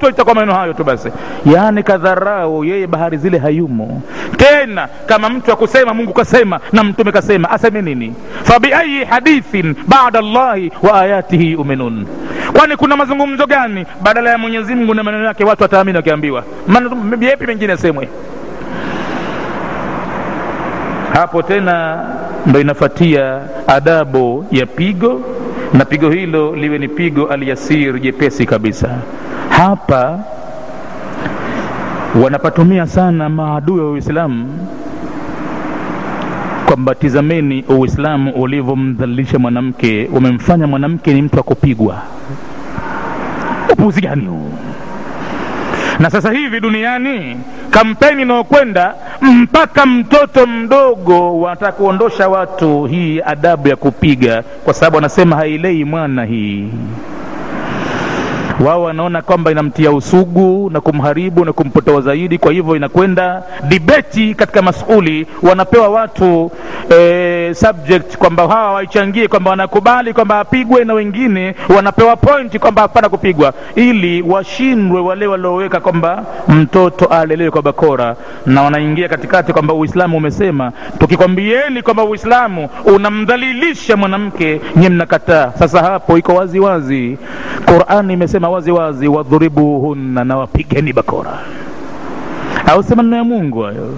Kutwa 0.00 0.34
maneno 0.34 0.54
hayo 0.54 0.72
tu 0.72 0.84
basi. 0.84 1.08
Yaani 1.46 1.82
kadharau 1.82 2.64
yeye 2.64 2.86
bahari 2.86 3.16
zile 3.16 3.38
hayumo. 3.38 4.02
Tena 4.36 4.88
kama 5.06 5.28
mtu 5.30 5.52
akusema 5.52 5.94
mungu 5.94 6.12
kasema 6.12 6.60
na 6.72 6.84
mtume 6.84 7.12
kasema 7.12 7.50
aseme 7.50 7.82
nini? 7.82 8.14
Fabiayi 8.42 9.04
hadithin 9.04 9.74
bada 9.88 10.20
llahi 10.20 10.72
wa 10.82 11.00
ayatihi 11.00 11.52
yuminun. 11.52 12.06
Kwani 12.52 12.76
kuna 12.76 12.96
mazungumzo 12.96 13.46
gani? 13.46 13.86
Badala 14.02 14.30
ya 14.30 14.38
mwenyezi 14.38 14.74
mungu 14.74 14.94
na 14.94 15.02
maneno 15.02 15.24
yake 15.24 15.44
watu 15.44 15.62
wataamini 15.62 15.96
wakiambiwa. 15.96 16.44
Yepi 17.20 17.46
mengine 17.46 17.72
asemwe 17.72 18.08
hapo 21.12 21.42
tena 21.42 22.04
ndo 22.46 22.60
inafatia 22.60 23.40
adabu 23.66 24.46
ya 24.50 24.66
pigo 24.66 25.20
na 25.74 25.84
pigo 25.84 26.10
hilo 26.10 26.56
liwe 26.56 26.78
ni 26.78 26.88
pigo 26.88 27.26
alyasir 27.26 28.00
jepesi 28.00 28.46
kabisa. 28.46 28.88
Hapa 29.48 30.18
wanapatumia 32.24 32.86
sana 32.86 33.28
maadui 33.28 33.80
wa 33.80 33.90
uislamu 33.90 34.68
kwamba 36.66 36.94
tizameni 36.94 37.64
uislamu 37.68 38.30
ulivyomdhalilisha 38.32 39.38
mwanamke 39.38 40.10
umemfanya 40.12 40.66
mwanamke 40.66 41.14
ni 41.14 41.22
mtu 41.22 41.36
wa 41.36 41.42
kupigwa. 41.42 42.02
Upuzi 43.72 44.00
gani 44.00 44.26
huu? 44.26 44.50
Na 45.98 46.10
sasa 46.10 46.30
hivi 46.32 46.60
duniani 46.60 47.36
kampeni 47.70 48.22
inayokwenda 48.22 48.94
mpaka 49.22 49.86
mtoto 49.86 50.46
mdogo 50.46 51.40
wanataka 51.40 51.72
kuondosha 51.72 52.28
watu 52.28 52.84
hii 52.84 53.20
adabu 53.24 53.68
ya 53.68 53.76
kupiga 53.76 54.42
kwa 54.64 54.74
sababu 54.74 54.96
wanasema 54.96 55.36
hailei 55.36 55.84
mwana 55.84 56.24
hii 56.24 56.68
wao 58.60 58.82
wanaona 58.82 59.22
kwamba 59.22 59.50
inamtia 59.50 59.92
usugu 59.92 60.70
na 60.72 60.80
kumharibu 60.80 61.44
na 61.44 61.52
kumpotoa 61.52 62.00
zaidi 62.00 62.38
kwa 62.38 62.52
hivyo 62.52 62.76
inakwenda 62.76 63.42
dibeti 63.68 64.34
katika 64.34 64.62
masuli. 64.62 65.26
Wanapewa 65.42 65.88
watu 65.88 66.50
e, 66.90 67.54
subject 67.54 68.16
kwamba 68.16 68.48
hawa 68.48 68.72
waichangie 68.72 69.28
kwamba 69.28 69.50
wanakubali 69.50 70.12
kwamba 70.12 70.40
apigwe 70.40 70.84
na 70.84 70.94
wengine 70.94 71.54
wanapewa 71.76 72.16
pointi 72.16 72.58
kwamba 72.58 72.82
hapana 72.82 73.08
kupigwa 73.08 73.52
ili 73.74 74.22
washindwe 74.22 75.00
wale 75.00 75.26
walioweka 75.26 75.80
kwamba 75.80 76.24
mtoto 76.48 77.04
alelewe 77.06 77.50
kwa 77.50 77.62
bakora. 77.62 78.16
Na 78.46 78.62
wanaingia 78.62 79.08
katikati 79.08 79.52
kwamba 79.52 79.74
uislamu 79.74 80.16
umesema 80.16 80.72
tukikwambieni 80.98 81.82
kwamba 81.82 82.04
uislamu 82.04 82.68
unamdhalilisha 82.84 83.96
mwanamke 83.96 84.60
nye 84.76 84.88
mnakataa. 84.88 85.52
Sasa 85.58 85.80
hapo 85.82 86.18
iko 86.18 86.34
wazi 86.34 86.60
wazi 86.60 87.18
qurani 87.66 88.12
imesema 88.12 88.49
wazi 88.50 88.70
wazi 88.70 89.08
wadhuribuhunna 89.08 90.24
na 90.24 90.36
wapigeni 90.36 90.92
bakora. 90.92 91.38
Au 92.66 92.82
si 92.82 92.94
maneno 92.94 93.16
ya 93.16 93.24
mungu 93.24 93.60
hayo. 93.60 93.94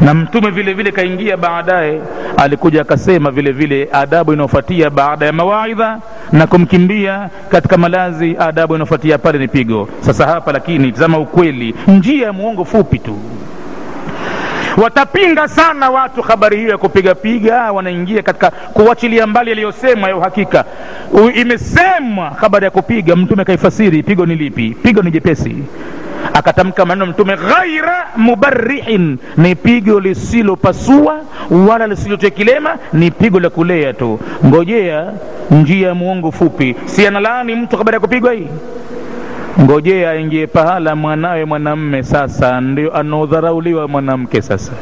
Na 0.00 0.14
mtume 0.14 0.50
vile 0.50 0.72
vile 0.74 0.92
kaingia 0.92 1.36
baadaye 1.36 2.00
alikuja 2.36 2.80
akasema 2.82 3.30
vile 3.30 3.52
vile 3.52 3.88
adabu 3.92 4.32
inayofuatia 4.32 4.90
baada 4.90 5.26
ya 5.26 5.32
mawaidha 5.32 5.98
na 6.32 6.46
kumkimbia 6.46 7.28
katika 7.48 7.76
malazi 7.76 8.36
adabu 8.38 8.74
inayofuatia 8.74 9.18
pale 9.18 9.38
ni 9.38 9.48
pigo. 9.48 9.88
Sasa 10.00 10.26
hapa 10.26 10.52
lakini 10.52 10.92
tazama 10.92 11.18
ukweli 11.18 11.74
njia 11.88 12.26
ya 12.26 12.32
muongo 12.32 12.64
fupi 12.64 12.98
tu 12.98 13.18
watapinga 14.76 15.48
sana 15.48 15.90
watu 15.90 16.22
habari 16.22 16.56
hiyo 16.56 16.70
ya 16.70 16.78
kupigapiga 16.78 17.72
wanaingia 17.72 18.22
katika 18.22 18.50
kuachilia 18.50 19.26
mbali 19.26 19.50
yaliyosemwa 19.50 20.08
ya 20.08 20.16
uhakika. 20.16 20.64
Imesemwa 21.34 22.30
habari 22.30 22.64
ya 22.64 22.70
kupiga 22.70 23.16
mtume 23.16 23.44
kaifasiri 23.44 24.02
pigo 24.02 24.26
ni 24.26 24.34
lipi? 24.34 24.76
Pigo 24.82 25.02
ni 25.02 25.10
jepesi. 25.10 25.56
Akatamka 26.34 26.84
maneno 26.86 27.06
mtume 27.06 27.36
ghaira 27.36 28.06
mubarihin 28.16 29.18
ni 29.36 29.54
pigo 29.54 30.00
lisilopasua 30.00 31.20
wala 31.50 31.86
lisilotia 31.86 32.30
kilema 32.30 32.76
ni 32.92 33.10
pigo 33.10 33.40
la 33.40 33.50
kulea 33.50 33.92
tu. 33.92 34.20
Ngojea 34.46 35.12
njia 35.50 35.88
ya 35.88 35.94
muongo 35.94 36.30
fupi. 36.32 36.76
Si 36.84 37.06
analaani 37.06 37.54
mtu 37.54 37.76
habari 37.76 37.94
ya 37.94 38.00
kupigwa 38.00 38.32
hii 38.32 38.46
ngojea 39.60 40.10
aingie 40.10 40.46
pahala 40.46 40.96
mwanawe 40.96 41.44
mwanamme 41.44 42.02
sasa 42.02 42.60
ndio 42.60 42.96
anaodharauliwa 42.96 43.88
mwanamke 43.88 44.42
sasa. 44.42 44.72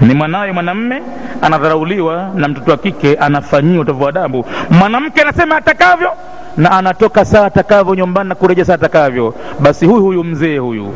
Ni 0.00 0.14
mwanawe 0.14 0.52
mwanamme 0.52 1.02
anadharauliwa 1.42 2.30
na 2.34 2.48
mtoto 2.48 2.70
wa 2.70 2.76
kike 2.76 3.14
anafanyiwa 3.14 3.82
utovu 3.82 4.08
adabu. 4.08 4.44
Mwanamke 4.70 5.20
anasema 5.22 5.56
atakavyo 5.56 6.10
na 6.56 6.70
anatoka 6.70 7.24
saa 7.24 7.44
atakavyo 7.44 7.94
nyumbani 7.94 8.28
na 8.28 8.34
kureja 8.34 8.64
saa 8.64 8.74
atakavyo. 8.74 9.34
Basi 9.60 9.86
huyu 9.86 10.02
huyu 10.02 10.24
mzee 10.24 10.58
huyu. 10.58 10.94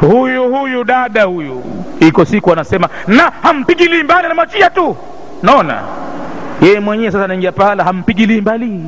Huyu 0.00 0.48
huyu 0.54 0.84
dada 0.84 1.24
huyu. 1.24 1.62
Iko 2.00 2.24
siku 2.24 2.52
anasema 2.52 2.88
na 3.06 3.32
hampigilii 3.42 4.02
mbali 4.02 4.26
anamwachia 4.26 4.70
tu. 4.70 4.96
Naona. 5.42 5.80
Yeye 6.62 6.80
mwenyewe 6.80 7.10
sasa 7.12 7.24
anaingia 7.24 7.52
pahala 7.52 7.84
hampigilii 7.84 8.40
mbali 8.40 8.80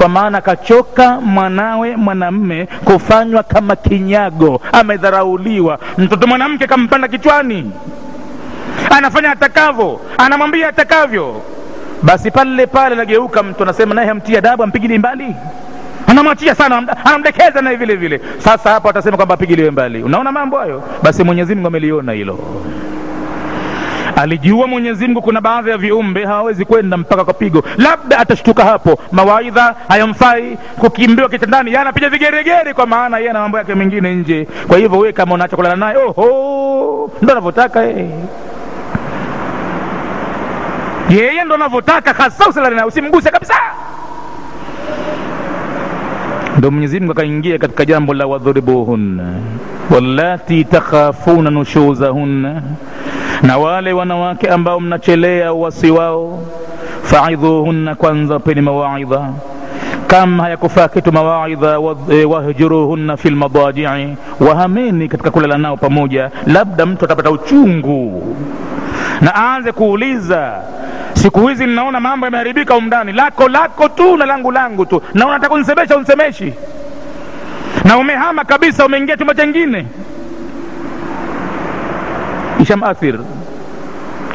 kwa 0.00 0.08
maana 0.08 0.40
kachoka 0.40 1.20
mwanawe 1.20 1.96
mwanamme 1.96 2.68
kufanywa 2.84 3.42
kama 3.42 3.76
kinyago 3.76 4.60
amedharauliwa. 4.72 5.78
Mtoto 5.98 6.26
mwanamke 6.26 6.66
kampanda 6.66 7.08
kichwani 7.08 7.72
anafanya 8.90 9.30
atakavyo 9.30 10.00
anamwambia 10.18 10.68
atakavyo. 10.68 11.42
Basi 12.02 12.30
pale 12.30 12.66
pale 12.66 12.94
anageuka 12.94 13.42
mtu 13.42 13.62
anasema 13.62 13.94
naye 13.94 14.08
hamtia 14.08 14.38
adabu 14.38 14.62
ampigili 14.62 14.98
mbali. 14.98 15.36
Anamwachia 16.06 16.54
sana 16.54 16.76
anamdekeza 17.04 17.62
naye 17.62 17.76
vile 17.76 17.96
vile. 17.96 18.20
Sasa 18.38 18.70
hapo 18.70 18.88
atasema 18.90 19.16
kwamba 19.16 19.34
apigiliwe 19.34 19.70
mbali. 19.70 20.02
Unaona 20.02 20.32
mambo 20.32 20.58
hayo? 20.58 20.82
Basi 21.02 21.24
mwenyezi 21.24 21.54
mungu 21.54 21.68
ameliona 21.68 22.12
hilo 22.12 22.38
alijua 24.22 24.66
mwenyezi 24.66 25.06
mungu 25.06 25.22
kuna 25.22 25.40
baadhi 25.40 25.70
ya 25.70 25.78
viumbe 25.78 26.24
hawawezi 26.24 26.64
kwenda 26.64 26.96
mpaka 26.96 27.24
kwa 27.24 27.34
pigo. 27.34 27.64
Labda 27.76 28.18
atashtuka 28.18 28.64
hapo. 28.64 28.98
Mawaidha 29.12 29.74
hayamfai. 29.88 30.58
Kukimbiwa 30.78 31.28
kitandani 31.28 31.76
anapiga 31.76 32.08
vigeregere 32.10 32.74
kwa 32.74 32.86
maana 32.86 33.18
yeye 33.18 33.32
na 33.32 33.40
mambo 33.40 33.58
yake 33.58 33.74
mengine 33.74 34.14
nje. 34.14 34.48
Kwa 34.68 34.78
hivyo 34.78 34.98
wewe 34.98 35.12
kama 35.12 35.34
unaacha 35.34 35.56
kulala 35.56 35.76
naye 35.76 35.96
oho 35.96 37.10
ndo 37.22 37.32
anavyotaka 37.32 37.80
yeye. 37.82 38.10
Yeye 41.10 41.44
ndo 41.44 41.54
anavyotaka 41.54 42.12
hasa 42.12 42.48
usilale 42.48 42.76
naye 42.76 42.88
usimguse 42.88 43.30
kabisa. 43.30 43.54
Ndo 46.58 46.70
mwenyezi 46.70 47.00
mungu 47.00 47.12
akaingia 47.12 47.58
katika 47.58 47.84
jambo 47.84 48.14
la 48.14 48.26
wadhuribuhunna. 48.26 49.32
Wallati 49.90 50.64
takhafuna 50.64 51.50
nushuzahunna 51.50 52.62
na 53.42 53.58
wale 53.58 53.92
wanawake 53.92 54.48
ambao 54.48 54.80
mnachelea 54.80 55.52
uwasi 55.52 55.90
wao 55.90 56.42
faidhuhunna 57.02 57.94
kwanza 57.94 58.38
peni 58.38 58.60
mawaidha. 58.60 59.28
Kama 60.06 60.42
hayakufaa 60.42 60.88
kitu 60.88 61.12
mawaidha 61.12 61.78
wahjuruhunna 62.28 63.16
fi 63.16 63.30
lmadajii 63.30 64.16
wahameni 64.40 65.08
katika 65.08 65.30
kulala 65.30 65.58
nao 65.58 65.76
pamoja 65.76 66.30
labda 66.46 66.86
mtu 66.86 67.04
atapata 67.04 67.30
uchungu. 67.30 68.36
Na 69.20 69.34
aanze 69.36 69.72
kuuliza 69.72 70.52
siku 71.14 71.46
hizi 71.48 71.66
ninaona 71.66 72.00
mambo 72.00 72.26
yameharibika 72.26 72.76
umndani 72.76 73.12
lako 73.12 73.48
lako 73.48 73.88
tu 73.88 74.16
na 74.16 74.26
langu 74.26 74.50
langu 74.52 74.86
tu. 74.86 75.02
Na 75.14 75.26
unataka 75.26 75.54
unisemesha 75.54 75.96
unsemeshi 75.96 76.54
na 77.84 77.98
umehama 77.98 78.44
kabisa 78.44 78.86
umeingia 78.86 79.16
chumba 79.16 79.34
chengine 79.34 79.86
ishamathir 82.62 83.18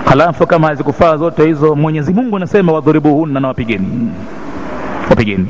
halafu 0.06 0.48
kama 0.48 0.68
hazikufaa 0.68 1.18
zote 1.18 1.46
hizo 1.48 1.76
mwenyezi 1.76 2.14
mungu 2.14 2.36
anasema 2.36 2.72
wadhuribuhunna 2.74 3.40
na 3.40 3.48
wapigeni. 3.48 4.12
Wapigeni. 5.10 5.48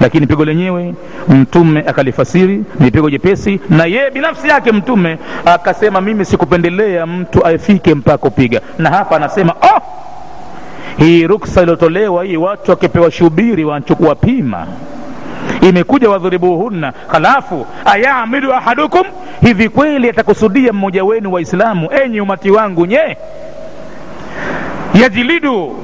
Lakini 0.00 0.26
pigo 0.26 0.44
lenyewe 0.44 0.94
mtume 1.28 1.80
akalifasiri 1.86 2.64
ni 2.80 2.90
pigo 2.90 3.10
jepesi 3.10 3.60
na 3.70 3.84
yeye 3.84 4.10
binafsi 4.10 4.48
yake 4.48 4.72
mtume 4.72 5.18
akasema 5.44 6.00
mimi 6.00 6.24
sikupendelea 6.24 7.06
mtu 7.06 7.46
afike 7.46 7.94
mpaka 7.94 8.18
kupiga. 8.18 8.60
Na 8.78 8.90
hapa 8.90 9.16
anasema 9.16 9.52
oh! 9.52 9.80
hii 10.96 11.26
ruksa 11.26 11.62
iliyotolewa 11.62 12.24
hii 12.24 12.36
watu 12.36 12.70
wakipewa 12.70 13.10
shubiri 13.10 13.64
wanachukua 13.64 14.14
pima 14.14 14.66
imekuja 15.60 16.10
wadhuribuhunna. 16.10 16.92
Halafu 17.08 17.66
ayaamidu 17.84 18.54
ahadukum? 18.54 19.02
Hivi 19.40 19.68
kweli 19.68 20.10
atakusudia 20.10 20.72
mmoja 20.72 21.04
wenu 21.04 21.32
waislamu 21.32 21.88
enyi 21.92 22.20
umati 22.20 22.50
wangu 22.50 22.86
nye? 22.86 23.16
Yajilidu 24.94 25.76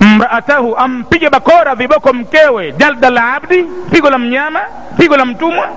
mraatahu 0.00 0.76
ampige 0.76 1.30
bakora 1.30 1.74
viboko 1.74 2.12
mkewe 2.12 2.72
jalda 2.72 3.10
la 3.10 3.34
abdi 3.34 3.64
pigo 3.90 4.10
la 4.10 4.18
mnyama 4.18 4.60
pigo 4.98 5.16
la 5.16 5.24
mtumwa. 5.24 5.68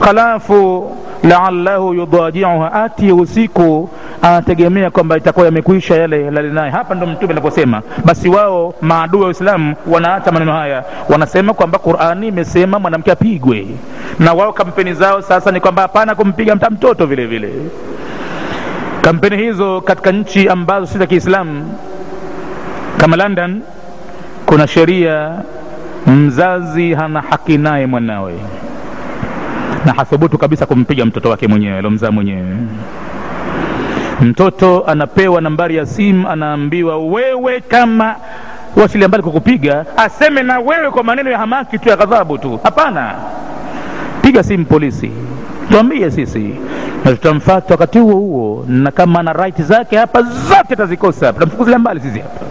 Halafu 0.00 0.90
laallahu 1.22 1.94
yudajiuha 1.94 2.72
ati 2.72 3.12
usiku 3.12 3.90
anategemea 4.24 4.90
kwamba 4.90 5.16
itakuwa 5.16 5.46
yamekwisha 5.46 5.96
yale 5.96 6.30
lalinaye 6.30 6.70
hapa 6.70 6.94
ndo 6.94 7.06
mtume 7.06 7.32
anaposema 7.32 7.82
basi 8.04 8.28
wao 8.28 8.74
maadui 8.80 9.20
wa 9.20 9.28
uislamu 9.28 9.74
wanaacha 9.86 10.32
maneno 10.32 10.52
haya. 10.52 10.84
Wanasema 11.08 11.54
kwamba 11.54 11.78
qurani 11.78 12.28
imesema 12.28 12.78
mwanamke 12.78 13.12
apigwe. 13.12 13.66
Na 14.18 14.32
wao 14.32 14.52
kampeni 14.52 14.94
zao 14.94 15.22
sasa 15.22 15.50
ni 15.50 15.60
kwamba 15.60 15.82
hapana 15.82 16.14
kumpiga 16.14 16.54
mta 16.54 16.70
mtoto 16.70 17.06
vile 17.06 17.26
vile. 17.26 17.50
Kampeni 19.00 19.36
hizo 19.36 19.80
katika 19.80 20.12
nchi 20.12 20.48
ambazo 20.48 20.86
si 20.86 20.98
za 20.98 21.06
kiislamu 21.06 21.78
kama 22.96 23.16
london 23.16 23.60
kuna 24.46 24.66
sheria 24.66 25.38
mzazi 26.06 26.94
hana 26.94 27.20
haki 27.20 27.58
naye 27.58 27.86
mwanawe. 27.86 28.34
Na 29.86 29.92
hathubutu 29.92 30.38
kabisa 30.38 30.66
kumpiga 30.66 31.04
mtoto 31.04 31.30
wake 31.30 31.48
mwenyewe 31.48 31.78
alomzaa 31.78 32.10
mwenyewe 32.10 32.56
mtoto 34.20 34.84
anapewa 34.86 35.40
nambari 35.40 35.76
ya 35.76 35.86
simu 35.86 36.28
anaambiwa 36.28 36.98
wewe 36.98 37.60
kama 37.60 38.16
wasilia 38.76 39.08
mbali 39.08 39.22
kukupiga 39.24 39.84
aseme 39.96 40.42
na 40.42 40.58
wewe 40.58 40.90
kwa 40.90 41.04
maneno 41.04 41.30
ya 41.30 41.38
hamaki 41.38 41.78
tu 41.78 41.88
ya 41.88 41.96
ghadhabu 41.96 42.38
tu. 42.38 42.60
Hapana. 42.62 43.14
Piga 44.22 44.42
simu 44.42 44.64
polisi. 44.64 45.10
Tuambie 45.70 46.10
sisi. 46.10 46.54
Na 47.04 47.10
tutamfata 47.10 47.74
wakati 47.74 47.98
huo 47.98 48.14
huo 48.14 48.64
na 48.68 48.90
kama 48.90 49.20
ana 49.20 49.32
right 49.32 49.62
zake 49.62 49.96
hapa 49.96 50.22
zote 50.22 50.72
atazikosa. 50.74 51.32
Tutamfukuzilia 51.32 51.78
mbali 51.78 52.00
sisi 52.00 52.18
hapa. 52.18 52.46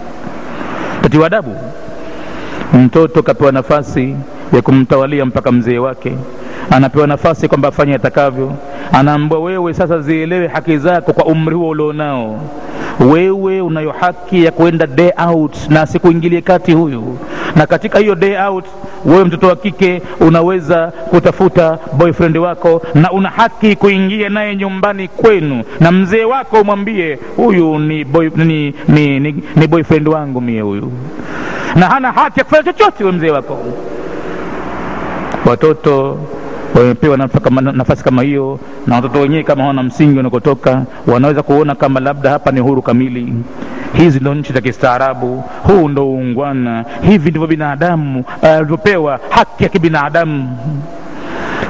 Tatiwa 1.01 1.27
adabu. 1.27 1.55
Mtoto 2.73 3.23
kapewa 3.23 3.51
nafasi 3.51 4.15
ya 4.55 4.61
kumtawalia 4.61 5.25
mpaka 5.25 5.51
mzee 5.51 5.77
wake. 5.77 6.13
Anapewa 6.71 7.07
nafasi 7.07 7.47
kwamba 7.47 7.67
afanye 7.67 7.95
atakavyo. 7.95 8.53
Anaambwa 8.91 9.39
wewe 9.39 9.73
sasa 9.73 9.99
zielewe 9.99 10.47
haki 10.47 10.77
zako 10.77 11.13
kwa 11.13 11.25
umri 11.25 11.55
huo 11.55 11.69
ulionao. 11.69 12.39
Wewe 13.11 13.61
unayo 13.61 13.91
haki 13.91 14.43
ya 14.45 14.51
kuenda 14.51 14.87
day 14.87 15.11
out 15.27 15.55
na 15.69 15.81
asikuingilie 15.81 16.41
kati 16.41 16.73
huyu. 16.73 17.17
Na 17.55 17.65
katika 17.67 17.99
hiyo 17.99 18.15
day 18.15 18.37
out 18.47 18.65
wewe 19.05 19.23
mtoto 19.25 19.47
wa 19.47 19.55
kike 19.55 20.01
unaweza 20.19 20.87
kutafuta 20.87 21.77
boyfriend 21.97 22.37
wako 22.37 22.81
na 22.95 23.11
una 23.11 23.29
haki 23.29 23.75
kuingia 23.75 24.29
naye 24.29 24.55
nyumbani 24.55 25.07
kwenu. 25.07 25.63
Na 25.79 25.91
mzee 25.91 26.23
wako 26.23 26.61
umwambie 26.61 27.19
huyu 27.35 27.79
ni, 27.79 28.03
boy, 28.03 28.29
ni, 28.35 28.73
ni, 28.87 29.19
ni, 29.19 29.43
ni 29.55 29.67
boyfriend 29.67 30.07
wangu 30.07 30.41
mie 30.41 30.61
huyu. 30.61 30.91
Na 31.75 31.85
hana 31.85 32.11
haki 32.11 32.39
ya 32.39 32.43
kufanya 32.45 32.63
chochote 32.63 33.03
huyo 33.03 33.11
mzee 33.15 33.29
wako 33.31 33.57
watoto 35.45 36.17
wamepewa 36.75 37.17
nafasi 37.73 38.03
kama 38.03 38.21
hiyo 38.23 38.59
na 38.87 38.95
watoto 38.95 39.19
wenyewe 39.19 39.43
kama 39.43 39.61
hawana 39.61 39.83
msingi 39.83 40.17
wanakotoka 40.17 40.81
wanaweza 41.07 41.43
kuona 41.43 41.75
kama 41.75 41.99
labda 41.99 42.29
hapa 42.29 42.51
ni 42.51 42.59
huru 42.59 42.81
kamili. 42.81 43.33
Hizi 43.93 44.19
ndo 44.19 44.33
nchi 44.35 44.53
za 44.53 44.61
kistaarabu. 44.61 45.43
Huu 45.63 45.87
ndo 45.89 46.07
uungwana. 46.09 46.85
Hivi 47.01 47.29
ndivyo 47.29 47.47
binadamu 47.47 48.23
alivyopewa 48.41 49.15
uh, 49.29 49.35
haki 49.35 49.63
ya 49.63 49.69
kibinadamu. 49.69 50.57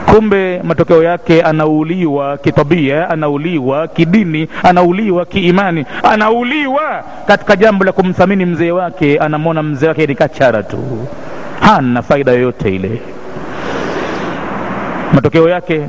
Kumbe 0.05 0.61
matokeo 0.63 1.03
yake 1.03 1.41
anauliwa 1.41 2.37
kitabia 2.37 3.09
anauliwa 3.09 3.87
kidini 3.87 4.47
anauliwa 4.63 5.25
kiimani 5.25 5.85
anauliwa 6.03 7.03
katika 7.27 7.55
jambo 7.55 7.85
la 7.85 7.91
kumthamini 7.91 8.45
mzee 8.45 8.71
wake 8.71 9.17
anamwona 9.19 9.63
mzee 9.63 9.87
wake 9.87 10.07
ni 10.07 10.15
kachara 10.15 10.63
tu. 10.63 10.77
Hana 11.59 12.01
faida 12.01 12.31
yoyote 12.31 12.75
ile 12.75 13.01
matokeo 15.13 15.49
yake 15.49 15.81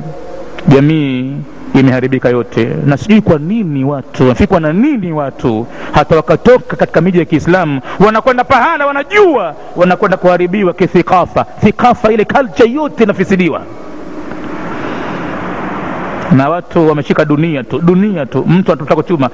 jamii 0.67 1.31
imeharibika 1.75 2.29
yote. 2.29 2.69
Na 2.85 2.97
sijui 2.97 3.21
kwa 3.21 3.39
nini 3.39 3.83
watu 3.83 4.23
wamefikwa 4.23 4.59
na 4.59 4.73
nini 4.73 5.11
watu 5.11 5.67
hata 5.91 6.15
wakatoka 6.15 6.75
katika 6.75 7.01
miji 7.01 7.19
ya 7.19 7.25
kiislamu 7.25 7.81
wanakwenda 7.99 8.43
pahala 8.43 8.85
wanajua 8.85 9.55
wanakwenda 9.75 10.17
kuharibiwa 10.17 10.73
kithikafa 10.73 11.45
thikafa 11.63 12.11
ile 12.13 12.25
culture 12.25 12.71
yote 12.71 13.03
inafisidiwa 13.03 13.61
na 16.31 16.49
watu 16.49 16.87
wameshika 16.89 17.25
dunia 17.25 17.63
tu 17.63 17.79
dunia 17.79 18.25
tu. 18.25 18.45
Mtu 18.47 18.71
anataka 18.71 18.95
kuchuma. 18.95 19.29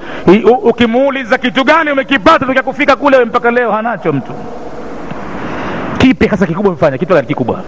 Ukimuuliza 0.62 1.38
kitu 1.38 1.64
gani 1.64 1.90
umekipata 1.92 2.46
tokea 2.46 2.62
kufika 2.62 2.96
kule 2.96 3.24
mpaka 3.24 3.50
leo 3.50 3.72
hanacho 3.72 4.12
mtu. 4.12 4.32
Kipi 5.98 6.26
hasa 6.26 6.46
kikubwa 6.46 6.72
amefanya? 6.72 6.98
Kitu 6.98 7.14
gani 7.14 7.26
kikubwa 7.26 7.60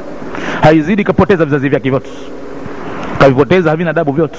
haizidi 0.63 1.05
kapoteza 1.05 1.45
vizazi 1.45 1.69
vyake 1.69 1.91
vyote. 1.91 2.11
Kavipoteza 3.19 3.71
havina 3.71 3.91
adabu 3.91 4.13
vyote. 4.13 4.39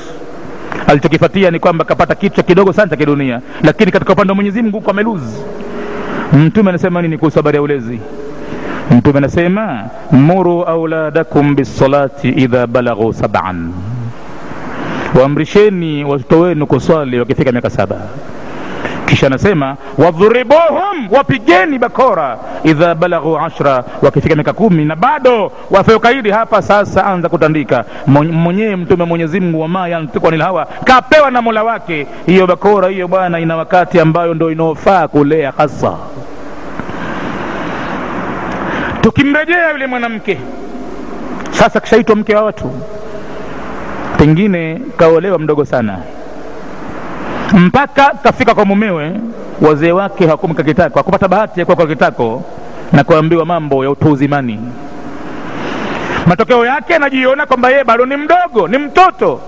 Alichokifatia 0.88 1.52
ni 1.52 1.60
kwamba 1.60 1.86
kapata 1.86 2.16
kichwa 2.16 2.44
kidogo 2.44 2.74
sana 2.74 2.88
cha 2.90 2.96
kidunia 2.96 3.42
lakini 3.64 3.92
katika 3.92 4.14
upande 4.14 4.32
wa 4.32 4.36
mwenyezi 4.36 4.62
mungu 4.62 4.84
ameluzi 4.88 5.38
mtume 6.34 6.70
anasema 6.70 7.02
nini 7.02 7.18
kuhusu 7.18 7.36
habari 7.40 7.56
ya 7.56 7.62
ulezi? 7.62 8.00
Mtume 8.92 9.18
anasema 9.18 9.84
muru 10.12 10.64
auladakum 10.64 11.56
bisalati 11.56 12.30
idha 12.30 12.68
balaghu 12.68 13.14
saban. 13.14 13.72
Waamrisheni 15.20 16.04
watoto 16.04 16.40
wenu 16.40 16.68
kuswali 16.68 17.20
wakifika 17.20 17.52
miaka 17.52 17.70
saba 17.70 17.96
kisha 19.06 19.28
anasema 19.28 19.76
wadhuribuhum 19.98 21.08
wapigeni 21.12 21.80
bakora. 21.80 22.38
Idha 22.64 22.96
balaghu 22.96 23.38
ashra 23.40 23.84
wakifika 24.02 24.36
miaka 24.36 24.54
kumi 24.54 24.86
na 24.86 24.96
bado 24.96 25.52
wafeukaidi. 25.72 25.96
ukaidi 25.96 26.30
hapa 26.30 26.62
sasa 26.62 27.06
anza 27.06 27.30
kutandika. 27.30 27.86
Mwenyewe 28.08 28.76
mtume 28.76 29.06
mwenyezi 29.06 29.40
mungu 29.40 29.62
wama 29.62 29.88
yantiku 29.88 30.28
anil 30.28 30.42
hawa 30.42 30.66
kapewa 30.84 31.32
na 31.32 31.42
mola 31.42 31.64
wake. 31.64 32.08
Hiyo 32.26 32.48
bakora 32.48 32.88
hiyo 32.90 33.08
bwana 33.08 33.40
ina 33.40 33.56
wakati 33.58 34.00
ambayo 34.00 34.34
ndo 34.34 34.52
inaofaa 34.52 35.08
kulea 35.08 35.54
hasa. 35.58 35.94
Tukimrejea 39.02 39.72
yule 39.72 39.88
mwanamke 39.88 40.38
sasa 41.52 41.80
kishaitwa 41.80 42.16
mke 42.16 42.36
wa 42.36 42.42
watu 42.44 42.72
pengine 44.18 44.82
kaolewa 44.98 45.40
mdogo 45.40 45.66
sana 45.66 45.98
mpaka 47.54 48.12
kafika 48.24 48.56
kwa 48.56 48.66
mumewe 48.66 49.12
wazee 49.62 49.92
wake 49.92 50.26
hawakumka 50.26 50.64
kitako 50.64 51.00
hakupata 51.00 51.28
bahati 51.28 51.60
ya 51.60 51.66
kuwa 51.66 51.76
kwa 51.76 51.88
kitako 51.88 52.44
na 52.92 53.04
kuambiwa 53.04 53.46
mambo 53.46 53.84
ya 53.84 53.90
utu 53.90 54.12
uzimani 54.12 54.60
matokeo 56.26 56.66
yake 56.66 56.96
anajiona 56.96 57.46
kwamba 57.46 57.70
yeye 57.70 57.84
bado 57.84 58.06
ni 58.06 58.18
mdogo 58.18 58.68
ni 58.68 58.78
mtoto. 58.78 59.42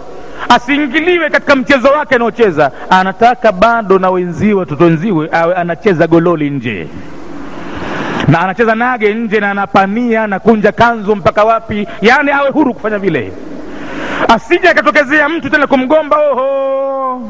Asiingiliwe 0.50 1.30
katika 1.30 1.56
mchezo 1.56 1.88
wake 1.88 2.16
anaocheza. 2.16 2.72
Anataka 2.90 3.52
bado 3.52 4.00
na 4.00 4.10
wenziwe 4.10 4.54
watoto 4.54 4.86
awe 5.32 5.56
anacheza 5.56 6.08
gololi 6.08 6.50
nje. 6.50 6.88
Na 8.28 8.40
anacheza 8.40 8.76
nage 8.76 9.14
nje 9.14 9.40
na 9.40 9.52
anapania 9.52 10.28
na 10.28 10.40
kunja 10.40 10.72
kanzu 10.72 11.16
mpaka 11.16 11.44
wapi 11.44 11.88
yaani 12.02 12.32
awe 12.32 12.50
huru 12.50 12.74
kufanya 12.74 13.00
vile. 13.00 13.32
Asije 14.28 14.70
akatokezea 14.70 15.30
mtu 15.30 15.50
tena 15.50 15.68
kumgomba 15.68 16.18
oho 16.32 17.22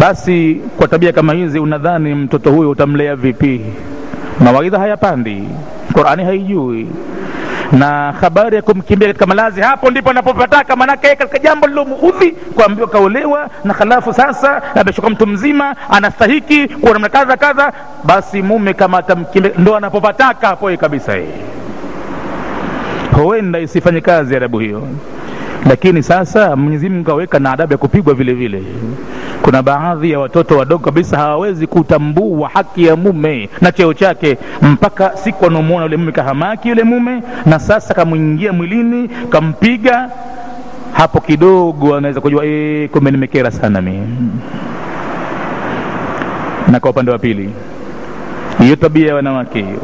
basi 0.00 0.60
kwa 0.78 0.88
tabia 0.88 1.12
kama 1.12 1.32
hizi 1.32 1.58
unadhani 1.58 2.14
mtoto 2.14 2.50
huyo 2.52 2.70
utamlea 2.70 3.16
vipi? 3.16 3.60
Mawaidha 4.40 4.78
hayapandi 4.78 5.48
qurani 5.92 6.24
haijui. 6.24 6.86
Na 7.72 8.12
habari 8.20 8.56
ya 8.56 8.62
kumkimbia 8.62 9.08
katika 9.08 9.26
malazi 9.26 9.60
hapo 9.60 9.90
ndipo 9.90 10.10
anapopataka. 10.10 10.76
Manake 10.76 11.16
katika 11.16 11.38
jambo 11.38 11.66
lilomuudhi 11.66 12.30
kuambiwa 12.30 12.88
kaolewa 12.88 13.50
na 13.64 13.74
halafu 13.74 14.12
sasa 14.12 14.62
ameshuka 14.74 15.10
mtu 15.10 15.26
mzima 15.26 15.76
anastahiki 15.90 16.68
kuwa 16.68 16.92
namna 16.92 17.08
kadha 17.08 17.36
kadha 17.36 17.72
basi 18.04 18.42
mume 18.42 18.74
kama 18.74 18.98
atamkimbia 18.98 19.52
ndo 19.58 19.76
anapopataka 19.76 20.46
hapo 20.48 20.76
kabisa 20.76 21.12
yeye. 21.16 21.28
Huenda 23.12 23.58
isifanye 23.58 24.00
kazi 24.00 24.36
adabu 24.36 24.58
hiyo. 24.58 24.82
Lakini 25.68 26.02
sasa 26.02 26.56
mwenyezi 26.56 26.88
mungu 26.88 27.04
kaweka 27.04 27.38
na 27.38 27.52
adabu 27.52 27.72
ya 27.72 27.78
kupigwa 27.78 28.14
vile 28.14 28.32
vile 28.34 28.62
kuna 29.42 29.62
baadhi 29.62 30.10
ya 30.10 30.18
watoto 30.20 30.58
wadogo 30.58 30.84
kabisa 30.84 31.16
hawawezi 31.18 31.66
kutambua 31.66 32.48
haki 32.48 32.84
ya 32.84 32.96
mume 32.96 33.48
na 33.60 33.72
cheo 33.72 33.94
chake 33.94 34.38
mpaka 34.62 35.16
siku 35.16 35.46
anaomwona 35.46 35.84
yule 35.84 35.96
mume 35.96 36.12
kahamaki 36.12 36.68
yule 36.68 36.84
mume 36.84 37.22
na 37.46 37.58
sasa 37.58 37.94
kamwingia 37.94 38.52
mwilini 38.52 39.08
kampiga 39.08 40.10
hapo 40.92 41.20
kidogo 41.20 41.96
anaweza 41.96 42.20
kujua 42.20 42.46
e, 42.46 42.88
kumbe 42.92 43.10
nimekera 43.10 43.50
sana 43.50 43.80
mi 43.82 44.00
na 46.72 46.80
kwa 46.80 46.90
upande 46.90 47.10
wa 47.10 47.18
pili 47.18 47.50
hiyo 48.58 48.76
tabia 48.76 49.08
ya 49.08 49.14
wanawake 49.14 49.62
hiyo 49.62 49.80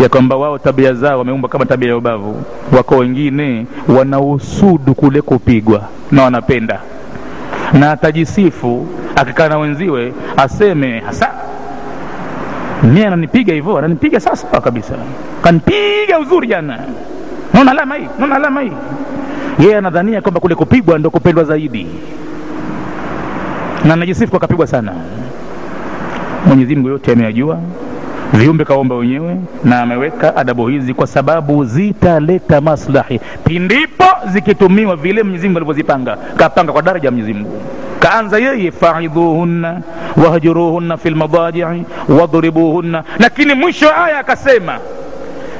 ya 0.00 0.08
kwamba 0.08 0.36
wao 0.36 0.58
tabia 0.58 0.94
zao 0.94 1.18
wameumbwa 1.18 1.50
kama 1.50 1.66
tabia 1.66 1.88
ya 1.88 1.96
ubavu 1.96 2.42
wako 2.72 2.96
wengine 2.96 3.66
wanausudu 3.98 4.94
kule 4.94 5.22
kupigwa 5.22 5.82
na 6.12 6.22
wanapenda 6.22 6.80
na 7.72 7.90
atajisifu 7.92 8.86
akikaa 9.16 9.48
na 9.48 9.58
wenziwe 9.58 10.12
aseme 10.36 11.00
hasa 11.00 11.30
mi 12.82 13.04
ananipiga 13.04 13.54
hivyo 13.54 13.78
ananipiga 13.78 14.20
sawasawa 14.20 14.60
kabisa. 14.60 14.94
Kanipiga 15.42 16.18
uzuri 16.20 16.46
jana. 16.48 16.78
Naona 17.54 17.70
alama 17.70 17.94
hii 17.94 18.06
naona 18.18 18.34
alama 18.36 18.60
hii. 18.60 18.72
Yeye 19.58 19.76
anadhania 19.76 20.20
kwamba 20.22 20.40
kule 20.40 20.54
kupigwa 20.54 20.98
ndo 20.98 21.10
kupendwa 21.10 21.44
zaidi. 21.44 21.86
Na 23.84 23.94
anajisifu 23.94 24.36
akapigwa 24.36 24.66
sana. 24.66 24.92
Mwenyezi 26.46 26.76
mungu 26.76 26.88
yote 26.88 27.12
ameyajua 27.12 27.58
viumbe 28.38 28.64
kaomba 28.64 28.94
wenyewe 28.94 29.36
na 29.64 29.80
ameweka 29.82 30.36
adabu 30.36 30.66
hizi 30.68 30.94
kwa 30.94 31.06
sababu 31.06 31.64
zitaleta 31.64 32.60
maslahi. 32.60 33.20
Pindipo 33.44 34.04
zikitumiwa 34.32 34.96
vile 34.96 35.22
mwenyezi 35.22 35.46
mungu 35.48 35.58
alivyozipanga 35.58 36.16
kapanga 36.36 36.72
kwa 36.72 36.82
daraja 36.82 37.06
ya 37.08 37.10
mwenyezi 37.12 37.34
mungu. 37.34 37.60
Kaanza 37.98 38.38
yeye 38.38 38.70
faidhuhunna 38.72 39.80
wahjuruhunna 40.16 40.96
fi 40.96 41.10
lmadajii 41.10 41.82
wadhribuhunna. 42.08 43.04
Lakini 43.18 43.54
mwisho 43.54 43.86
aya 44.04 44.18
akasema 44.18 44.78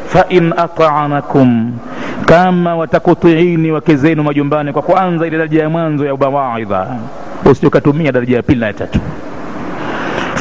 fain 0.09 0.53
ataanakum 0.57 1.73
kama 2.27 2.77
watakutiini 2.77 3.71
wake 3.73 3.97
zenu 3.97 4.23
majumbani 4.23 4.73
kwa 4.73 4.83
kwanza 4.83 5.27
ile 5.27 5.37
daraja 5.39 5.63
ya 5.63 5.69
mwanzo 5.69 6.07
ya 6.07 6.17
mawaidha 6.17 6.87
usiokatumia 7.51 8.13
daraja 8.13 8.37
ya 8.37 8.43
pili 8.43 8.61
na 8.61 8.67
ya 8.67 8.73
tatu 8.73 9.01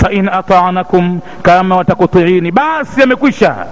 fain 0.08 0.30
ataanakum 0.30 1.20
kama 1.42 1.76
watakutiini 1.78 2.52
basi 2.52 3.02
amekwisha 3.04 3.66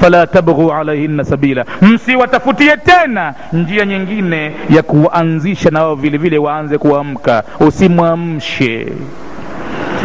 fala 0.00 0.26
tabghu 0.26 0.72
alaihinna 0.72 1.24
sabila 1.24 1.64
msiwatafutie 1.82 2.76
tena 2.76 3.34
njia 3.52 3.86
nyingine 3.86 4.52
ya 4.70 4.82
kuwaanzisha 4.82 5.70
na 5.70 5.82
wao 5.82 5.94
vile 5.94 6.18
vile 6.18 6.38
waanze 6.38 6.78
kuamka. 6.78 7.42
Usimwamshe. 7.60 8.86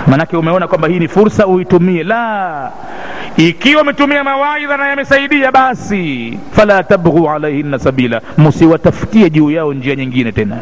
Manake 0.08 0.38
umeona 0.38 0.68
kwamba 0.68 0.88
hii 0.88 1.00
ni 1.00 1.08
fursa 1.08 1.48
uitumie. 1.48 2.04
La 2.04 2.72
ikiwa 3.38 3.82
umetumia 3.82 4.24
mawaidha 4.24 4.78
na 4.78 4.88
yamesaidia 4.88 5.52
basi. 5.52 6.40
Fala 6.52 6.84
tabghu 6.84 7.30
alaihinna 7.30 7.80
sabila 7.80 8.22
msiwatafutie 8.38 9.30
juu 9.30 9.52
yao 9.52 9.74
njia 9.74 9.96
nyingine 9.96 10.32
tena 10.32 10.58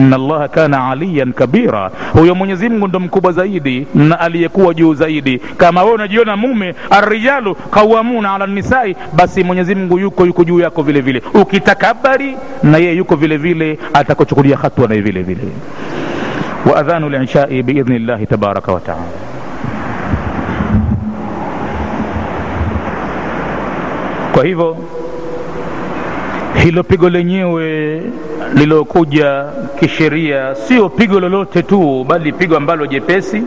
inna 0.00 0.16
allaha 0.16 0.48
kana 0.48 0.90
aliyan 0.90 1.32
kabira. 1.32 1.90
Huyo 2.12 2.34
mwenyezi 2.34 2.68
mungu 2.68 2.88
ndo 2.88 3.00
mkubwa 3.00 3.32
zaidi 3.32 3.86
na 3.94 4.20
aliyekuwa 4.20 4.74
juu 4.74 4.94
zaidi. 4.94 5.38
Kama 5.38 5.82
wewe 5.82 5.94
unajiona 5.94 6.36
mume 6.36 6.74
arrijalu 6.90 7.54
qawamuna 7.54 8.34
ala 8.34 8.46
nisai 8.46 8.96
basi 9.12 9.44
mwenyezi 9.44 9.74
mungu 9.74 9.98
yuko 9.98 10.26
yuko 10.26 10.44
juu 10.44 10.60
yako 10.60 10.82
vile 10.82 11.00
vile. 11.00 11.22
Ukitakabari 11.34 12.36
na 12.62 12.78
yeye 12.78 12.96
yuko 12.96 13.16
vile 13.16 13.36
vile 13.36 13.78
atakuchukulia 13.94 14.56
hatua 14.56 14.88
na 14.88 14.94
vile 14.94 15.22
vile. 15.22 15.40
Waadhanu 16.72 17.08
lishai 17.08 17.62
biidhni 17.62 17.98
llahi 17.98 18.26
tabaraka 18.26 18.72
wataala 18.72 19.02
kwa 24.32 24.44
hivyo 24.44 24.76
hilo 26.62 26.82
pigo 26.82 27.08
lenyewe 27.10 28.02
lilokuja 28.54 29.44
kisheria 29.80 30.54
sio 30.54 30.88
pigo 30.88 31.20
lolote 31.20 31.62
tu 31.62 32.04
bali 32.04 32.32
pigo 32.32 32.56
ambalo 32.56 32.86
jepesi. 32.86 33.42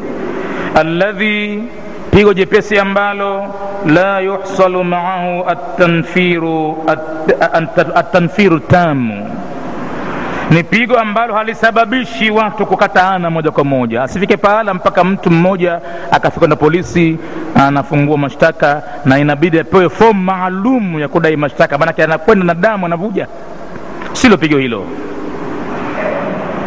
Alladhi 0.76 1.64
pigo 2.12 2.34
jepesi 2.34 2.78
ambalo 2.80 3.46
la 3.86 4.20
yuhsalu 4.20 4.84
maahu 4.84 5.50
atanfiru 5.50 6.78
atanfiru 7.96 8.60
tamu 8.60 9.30
ni 10.52 10.64
pigo 10.64 11.00
ambalo 11.00 11.34
halisababishi 11.34 12.32
watu 12.32 12.66
kukataana 12.66 13.30
moja 13.30 13.52
kwa 13.52 13.64
moja. 13.64 14.04
Asifike 14.04 14.38
pahala 14.38 14.74
mpaka 14.74 15.04
mtu 15.04 15.32
mmoja 15.32 15.80
akafika 16.12 16.48
na 16.48 16.56
polisi 16.56 17.18
anafungua 17.56 18.18
mashtaka 18.18 18.84
na 19.06 19.20
inabidi 19.20 19.60
apewe 19.60 19.90
fomu 19.90 20.24
maalum 20.24 21.00
ya 21.00 21.08
kudai 21.08 21.36
mashtaka. 21.36 21.78
Maanake 21.78 22.04
anakwenda 22.04 22.46
na 22.46 22.54
damu 22.54 22.86
anavuja. 22.86 23.28
Silo 24.14 24.38
pigo 24.38 24.58
hilo. 24.58 24.86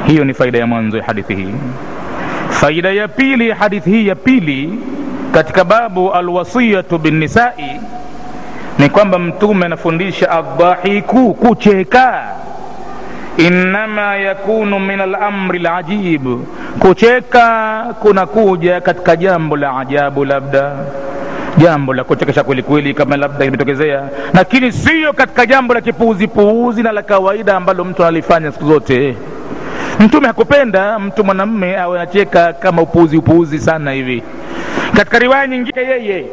Hiyo 0.07 0.25
ni 0.25 0.35
faida 0.35 0.59
ya 0.59 0.67
mwanzo 0.67 0.97
ya 0.99 1.05
hadithi 1.05 1.35
hii. 1.35 1.55
Faida 2.51 2.91
ya 2.93 3.09
pili 3.09 3.49
ya 3.49 3.57
hadithi 3.57 3.91
hii 3.91 4.07
ya 4.07 4.15
pili 4.15 4.79
katika 5.33 5.65
babu 5.65 6.13
alwasiyatu 6.13 6.99
binnisai 6.99 7.81
ni 8.79 8.89
kwamba 8.91 9.19
mtume 9.19 9.67
anafundisha 9.67 10.31
adhahiku 10.31 11.35
kucheka 11.35 12.25
innama 13.37 14.17
yakunu 14.17 14.79
min 14.81 15.01
alamri 15.01 15.59
lajib 15.59 16.27
kucheka 16.79 17.47
kunakuja 18.03 18.81
katika 18.81 19.17
jambo 19.17 19.57
la 19.57 19.79
ajabu 19.79 20.25
labda. 20.25 20.73
Jambo 21.59 21.95
la 21.95 22.05
kuchekesha 22.05 22.45
kweli 22.45 22.63
kweli 22.63 22.95
kama 22.95 23.17
labda 23.17 23.45
imetokezea. 23.45 24.03
Lakini 24.35 24.73
siyo 24.73 25.13
katika 25.13 25.47
jambo 25.47 25.75
la 25.75 25.81
kipuuzipuuzi 25.81 26.83
na 26.83 26.93
la 26.93 27.03
kawaida 27.03 27.57
ambalo 27.57 27.85
mtu 27.85 28.03
analifanya 28.03 28.53
siku 28.53 28.65
zote. 28.67 29.17
Mtume 30.01 30.27
hakupenda 30.27 30.99
mtu 30.99 31.25
mwanamme 31.25 31.77
awe 31.79 32.01
anacheka 32.01 32.53
kama 32.53 32.83
upuuzi 32.83 33.17
upuuzi 33.17 33.59
sana 33.59 33.93
hivi. 33.93 34.23
Katika 34.97 35.19
riwaya 35.19 35.47
nyingine 35.47 35.81
yeye 35.81 36.27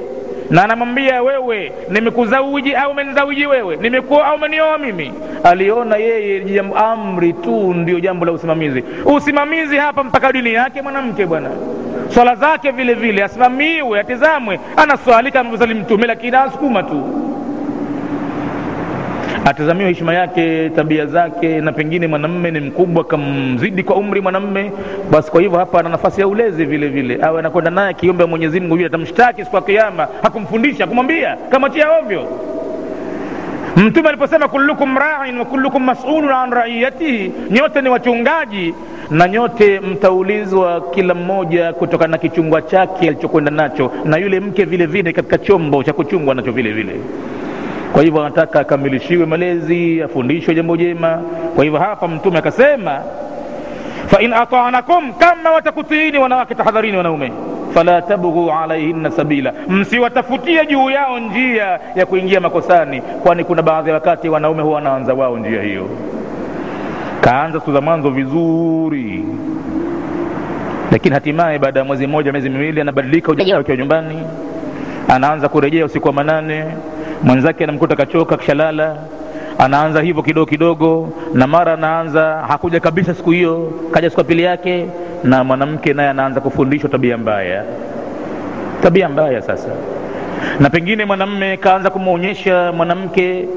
na 0.49 0.63
anamwambia 0.63 1.23
wewe 1.23 1.71
nimekuzawiji 1.89 2.75
au 2.75 2.91
umenizawiji 2.91 3.45
wewe? 3.45 3.75
Nimekuoa 3.75 4.27
au 4.27 4.35
umenioa 4.35 4.77
mimi? 4.77 5.13
Aliona 5.43 5.95
yeye 5.97 6.63
amri 6.75 7.33
tu 7.33 7.73
ndio 7.73 7.99
jambo 7.99 8.25
la 8.25 8.31
usimamizi. 8.31 8.83
Usimamizi 9.05 9.77
hapa 9.77 10.03
mpaka 10.03 10.31
dini 10.31 10.53
yake 10.53 10.81
mwanamke 10.81 11.25
bwana. 11.25 11.49
Swala 12.09 12.35
zake 12.35 12.71
vile 12.71 12.93
vile 12.93 13.23
asimamiwe 13.23 13.99
atizamwe. 13.99 14.59
Anaswali 14.77 15.31
kama 15.31 15.49
vyosali 15.49 15.73
mtume 15.73 16.07
lakini 16.07 16.35
asukuma 16.37 16.83
tu 16.83 17.03
atazamiwa 19.45 19.89
heshima 19.89 20.13
yake 20.13 20.69
tabia 20.69 21.05
zake 21.05 21.61
na 21.61 21.71
pengine 21.71 22.07
mwanamme 22.07 22.51
ni 22.51 22.59
mkubwa 22.59 23.03
kamzidi 23.03 23.83
kwa 23.83 23.95
umri 23.95 24.21
mwanamme. 24.21 24.71
Basi 25.11 25.31
kwa 25.31 25.41
hivyo 25.41 25.59
hapa 25.59 25.79
ana 25.79 25.89
nafasi 25.89 26.21
ya 26.21 26.27
ulezi 26.27 26.65
vile 26.65 26.87
vile. 26.87 27.19
Awe 27.21 27.39
anakwenda 27.39 27.71
naye 27.71 27.89
akiomba 27.89 28.27
mwenyezi 28.27 28.59
mungu 28.59 28.75
yule 28.75 28.85
atamshtaki 28.87 29.43
siku 29.43 29.55
ya 29.55 29.61
Kiyama, 29.61 30.07
hakumfundisha 30.23 30.87
kumwambia 30.87 31.37
kamwachia 31.49 31.99
ovyo. 31.99 32.27
Mtume 33.77 34.09
aliposema 34.09 34.47
kullukum 34.47 34.97
rain 34.97 35.37
wa 35.39 35.45
kullukum 35.45 35.83
masulun 35.83 36.29
an 36.31 36.51
raiyatihi 36.51 37.31
nyote 37.51 37.81
ni 37.81 37.89
wachungaji 37.89 38.73
na 39.11 39.27
nyote 39.27 39.79
mtaulizwa 39.79 40.81
kila 40.91 41.13
mmoja 41.13 41.73
kutokana 41.73 42.11
na 42.11 42.17
kichungwa 42.17 42.61
chake 42.61 43.07
alichokwenda 43.07 43.51
nacho 43.51 43.91
na 44.05 44.17
yule 44.17 44.39
mke 44.39 44.65
vile 44.65 44.85
vile 44.85 45.13
katika 45.13 45.37
chombo 45.37 45.83
cha 45.83 45.93
kuchungwa 45.93 46.35
nacho 46.35 46.51
vile 46.51 46.71
vile 46.71 46.93
kwa 47.93 48.03
hivyo 48.03 48.21
anataka 48.21 48.59
akamilishiwe 48.59 49.25
malezi 49.25 50.01
afundishwe 50.01 50.55
jambo 50.55 50.77
jema. 50.77 51.21
Kwa 51.55 51.63
hivyo 51.63 51.79
hapa 51.79 52.07
mtume 52.07 52.37
akasema 52.37 53.01
fain 54.07 54.33
ataanakum 54.33 55.13
kama 55.13 55.51
watakutiini 55.51 56.17
wanawake 56.17 56.55
tahadharini 56.55 56.97
wanaume. 56.97 57.31
Fala 57.73 58.01
tabghu 58.01 58.51
alaihinna 58.51 59.11
sabila. 59.11 59.53
Msiwatafutie 59.67 60.65
juu 60.65 60.89
yao 60.89 61.19
njia 61.19 61.79
ya 61.95 62.05
kuingia 62.05 62.39
makosani 62.39 63.01
kwani 63.01 63.43
kuna 63.43 63.61
baadhi 63.61 63.89
ya 63.89 63.95
wakati 63.95 64.29
wanaume 64.29 64.63
huwa 64.63 64.75
wanaanza 64.75 65.13
wao 65.13 65.37
njia 65.37 65.61
hiyo. 65.61 65.89
Kaanza 67.21 67.61
za 67.73 67.81
mwanzo 67.81 68.09
vizuri. 68.09 69.25
Lakini 70.91 71.13
hatimaye 71.15 71.59
baada 71.59 71.79
ya 71.79 71.85
mwezi 71.85 72.07
mmoja 72.07 72.31
miezi 72.31 72.49
miwili 72.49 72.81
anabadilika 72.81 73.31
ujaa 73.31 73.75
nyumbani. 73.77 74.19
Anaanza 75.07 75.49
kurejea 75.49 75.85
usiku 75.85 76.07
wa 76.07 76.13
manane 76.13 76.65
mwenzake 77.23 77.63
anamkuta 77.63 77.95
kachoka 77.95 78.37
kishalala 78.37 78.95
anaanza 79.59 80.01
hivyo 80.01 80.23
kidogo 80.23 80.45
kidogo 80.45 81.09
na 81.33 81.47
mara 81.47 81.73
anaanza 81.73 82.45
hakuja 82.47 82.79
kabisa 82.79 83.13
siku 83.13 83.31
hiyo 83.31 83.71
kaja 83.91 84.09
siku 84.09 84.19
ya 84.21 84.25
pili 84.25 84.43
yake 84.43 84.85
na 85.23 85.43
mwanamke 85.43 85.93
naye 85.93 86.09
anaanza 86.09 86.41
kufundishwa 86.41 86.89
tabia 86.89 87.17
mbaya. 87.17 87.63
Tabia 88.81 89.09
mbaya 89.09 89.41
sasa. 89.41 89.69
Na 90.59 90.69
pengine 90.69 91.05
mwanamme 91.05 91.57
kaanza 91.57 91.89
kumwonyesha 91.89 92.71
mwanamke 92.71 93.47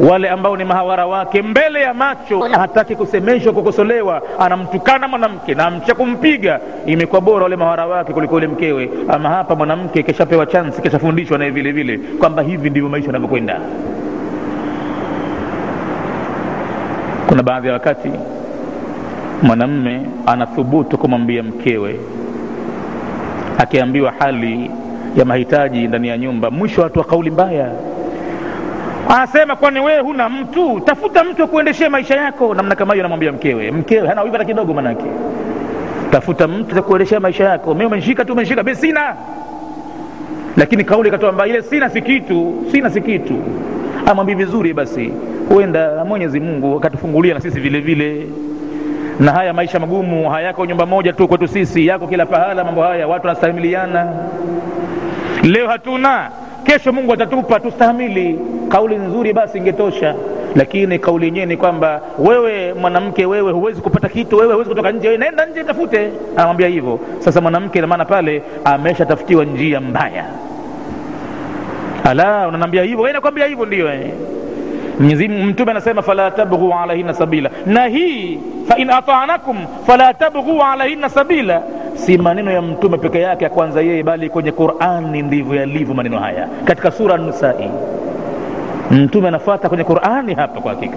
wale 0.00 0.28
ambao 0.28 0.56
ni 0.56 0.64
mahawara 0.64 1.06
wake 1.06 1.42
mbele 1.42 1.80
ya 1.82 1.94
macho 1.94 2.40
hataki 2.40 2.96
kusemeshwa 2.96 3.52
kukosolewa. 3.52 4.22
Anamtukana 4.38 5.08
mwanamke 5.08 5.54
na 5.54 5.66
amcha 5.66 5.94
kumpiga. 5.94 6.60
Imekuwa 6.86 7.20
bora 7.20 7.42
wale 7.42 7.56
mahawara 7.56 7.86
wake 7.86 8.12
kuliko 8.12 8.34
yule 8.34 8.46
mkewe. 8.46 8.90
Ama 9.08 9.28
hapa 9.28 9.54
mwanamke 9.56 10.02
keshapewa 10.02 10.46
chansi 10.46 10.82
keshafundishwa 10.82 11.38
naye 11.38 11.50
vile 11.50 11.72
vile 11.72 11.98
kwamba 11.98 12.42
hivi 12.42 12.70
ndivyo 12.70 12.88
maisha 12.88 13.06
yanavyokwenda. 13.06 13.60
Kuna 17.28 17.42
baadhi 17.42 17.66
ya 17.66 17.72
wakati 17.72 18.10
mwanamme 19.42 20.00
anathubutu 20.26 20.98
kumwambia 20.98 21.42
mkewe 21.42 22.00
akiambiwa 23.58 24.12
hali 24.18 24.70
ya 25.16 25.24
mahitaji 25.24 25.88
ndani 25.88 26.08
ya 26.08 26.18
nyumba 26.18 26.50
mwisho 26.50 26.82
watu 26.82 26.98
wa 26.98 27.04
kauli 27.04 27.30
mbaya 27.30 27.70
anasema 29.16 29.56
kwani 29.56 29.80
wewe 29.80 30.00
huna 30.00 30.28
mtu? 30.28 30.80
Tafuta 30.80 31.24
mtu 31.24 31.44
akuendeshea 31.44 31.90
maisha 31.90 32.14
yako. 32.16 32.54
Namna 32.54 32.74
kama 32.74 32.94
hiyo 32.94 33.02
anamwambia 33.04 33.32
mkewe. 33.32 33.70
Mkewe 33.70 34.08
hana 34.08 34.22
wivu 34.22 34.32
hata 34.32 34.44
kidogo 34.44 34.74
manake. 34.74 35.04
Tafuta 36.10 36.48
mtu 36.48 36.78
akuendeshea 36.78 37.20
maisha 37.20 37.44
yako. 37.44 37.74
Mimi 37.74 37.86
umenishika 37.86 38.24
tu 38.24 38.32
umenishika 38.32 38.62
mimi 38.62 38.76
sina. 38.76 39.14
Lakini 40.56 40.84
kauli 40.84 41.08
ikatoa 41.08 41.32
mbaya 41.32 41.50
ile 41.50 41.62
sina 41.62 41.90
si 41.90 42.02
kitu 42.02 42.64
sina 42.70 42.90
si 42.90 43.00
kitu. 43.00 43.34
Amwambie 44.06 44.34
vizuri 44.34 44.72
basi 44.74 45.12
huenda 45.48 46.04
mwenyezi 46.04 46.40
mungu 46.40 46.76
akatufungulia 46.76 47.34
na 47.34 47.40
sisi 47.40 47.60
vile 47.60 47.80
vile. 47.80 48.26
Na 49.20 49.32
haya 49.32 49.52
maisha 49.52 49.78
magumu 49.78 50.30
hayako 50.30 50.66
nyumba 50.66 50.86
moja 50.86 51.12
tu 51.12 51.28
kwetu 51.28 51.48
sisi 51.48 51.86
yako 51.86 52.06
kila 52.06 52.26
pahala 52.26 52.64
mambo 52.64 52.82
haya 52.82 53.08
watu 53.08 53.26
wanastahimiliana. 53.26 54.06
Leo 55.42 55.68
hatuna 55.68 56.30
kesho 56.64 56.92
mungu 56.92 57.12
atatupa 57.12 57.60
tustahamili 57.60 58.38
kauli 58.68 58.96
nzuri 58.96 59.32
basi 59.32 59.58
ingetosha. 59.58 60.14
Lakini 60.56 60.98
kauli 60.98 61.26
yenyewe 61.26 61.46
ni 61.46 61.56
kwamba 61.56 62.00
wewe 62.18 62.74
mwanamke 62.74 63.26
wewe 63.26 63.52
huwezi 63.52 63.80
kupata 63.80 64.08
kitu 64.08 64.36
wewe 64.36 64.52
huwezi 64.52 64.70
kutoka 64.70 64.92
nje 64.92 65.08
wewe 65.08 65.18
naenda 65.18 65.46
nje 65.46 65.64
tafute. 65.64 66.10
Anamwambia 66.36 66.68
hivyo. 66.68 67.00
Sasa 67.18 67.40
mwanamke 67.40 67.78
ina 67.78 67.86
maana 67.86 68.04
pale 68.04 68.42
ameshatafutiwa 68.64 69.44
njia 69.44 69.80
mbaya. 69.80 70.24
Ala 72.04 72.48
unanambia 72.48 72.82
hivyo? 72.82 72.98
Wewe 73.00 73.12
nakwambia 73.12 73.46
hivyo 73.46 73.66
ndio 73.66 73.92
eh. 73.92 74.10
Mwenyezi 74.98 75.28
Mtume 75.28 75.70
anasema 75.70 76.02
fala 76.02 76.30
tabghu 76.30 76.74
alaihinna 76.82 77.14
sabila, 77.14 77.50
na 77.66 77.86
hii 77.86 78.38
fa 78.68 78.76
in 78.78 78.90
ata'anakum 78.90 79.56
fala 79.86 80.14
tabghu 80.14 80.62
alaihinna 80.62 81.08
sabila, 81.08 81.62
si 82.06 82.18
maneno 82.18 82.50
ya 82.50 82.62
Mtume 82.62 82.98
peke 82.98 83.20
yake 83.20 83.44
ya 83.44 83.50
kwanza 83.50 83.80
yeye, 83.80 84.02
bali 84.02 84.30
kwenye 84.30 84.52
Qur'ani 84.52 85.22
ndivyo 85.22 85.54
yalivyo 85.54 85.94
maneno 85.94 86.18
haya 86.18 86.48
katika 86.64 86.90
sura 86.90 87.14
An-Nisa'i. 87.14 87.70
Mtume 88.90 89.28
anafuata 89.28 89.68
kwenye 89.68 89.84
Qur'ani 89.84 90.34
hapa 90.34 90.60
kwa 90.60 90.70
hakika, 90.70 90.96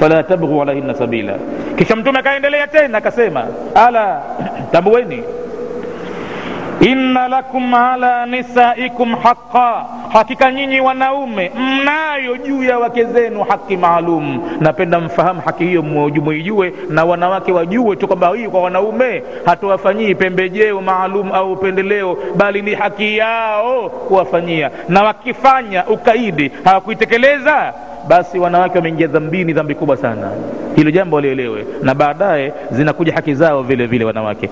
fala 0.00 0.22
tabghu 0.22 0.62
alaihinna 0.62 0.94
sabila. 0.94 1.34
Kisha 1.76 1.96
Mtume 1.96 2.18
akaendelea 2.18 2.66
tena 2.66 2.98
akasema, 2.98 3.44
ala 3.74 4.22
tambueni 4.72 5.22
inna 6.84 7.28
lakum 7.28 7.74
ala 7.74 8.26
nisaikum 8.26 9.14
haqa, 9.16 9.86
hakika 10.12 10.52
nyinyi 10.52 10.80
wanaume 10.80 11.50
mnayo 11.56 12.36
juu 12.36 12.62
ya 12.64 12.78
wake 12.78 13.04
zenu 13.04 13.42
haki 13.42 13.76
maalum. 13.76 14.40
Napenda 14.60 15.00
mfahamu 15.00 15.40
haki 15.40 15.64
hiyo, 15.64 15.82
mwijue 15.82 16.72
na 16.90 17.04
wanawake 17.04 17.52
wajue 17.52 17.96
tu 17.96 18.06
kwamba 18.06 18.28
hii 18.36 18.48
kwa 18.48 18.62
wanaume 18.62 19.22
hatuwafanyii 19.44 20.14
pembejeo 20.14 20.80
maalum 20.80 21.32
au 21.32 21.52
upendeleo, 21.52 22.16
bali 22.36 22.62
ni 22.62 22.74
haki 22.74 23.16
yao 23.16 23.88
kuwafanyia, 23.90 24.70
na 24.88 25.02
wakifanya 25.02 25.86
ukaidi 25.86 26.52
hawakuitekeleza 26.64 27.72
basi 28.08 28.38
wanawake 28.38 28.78
wameingia 28.78 29.06
dhambini, 29.06 29.52
dhambi 29.52 29.74
kubwa 29.74 29.96
sana. 29.96 30.30
Hilo 30.76 30.90
jambo 30.90 31.16
walielewe, 31.16 31.66
na 31.82 31.94
baadaye 31.94 32.52
zinakuja 32.70 33.14
haki 33.14 33.34
zao 33.34 33.62
vile 33.62 33.86
vile 33.86 34.04
wanawake 34.04 34.50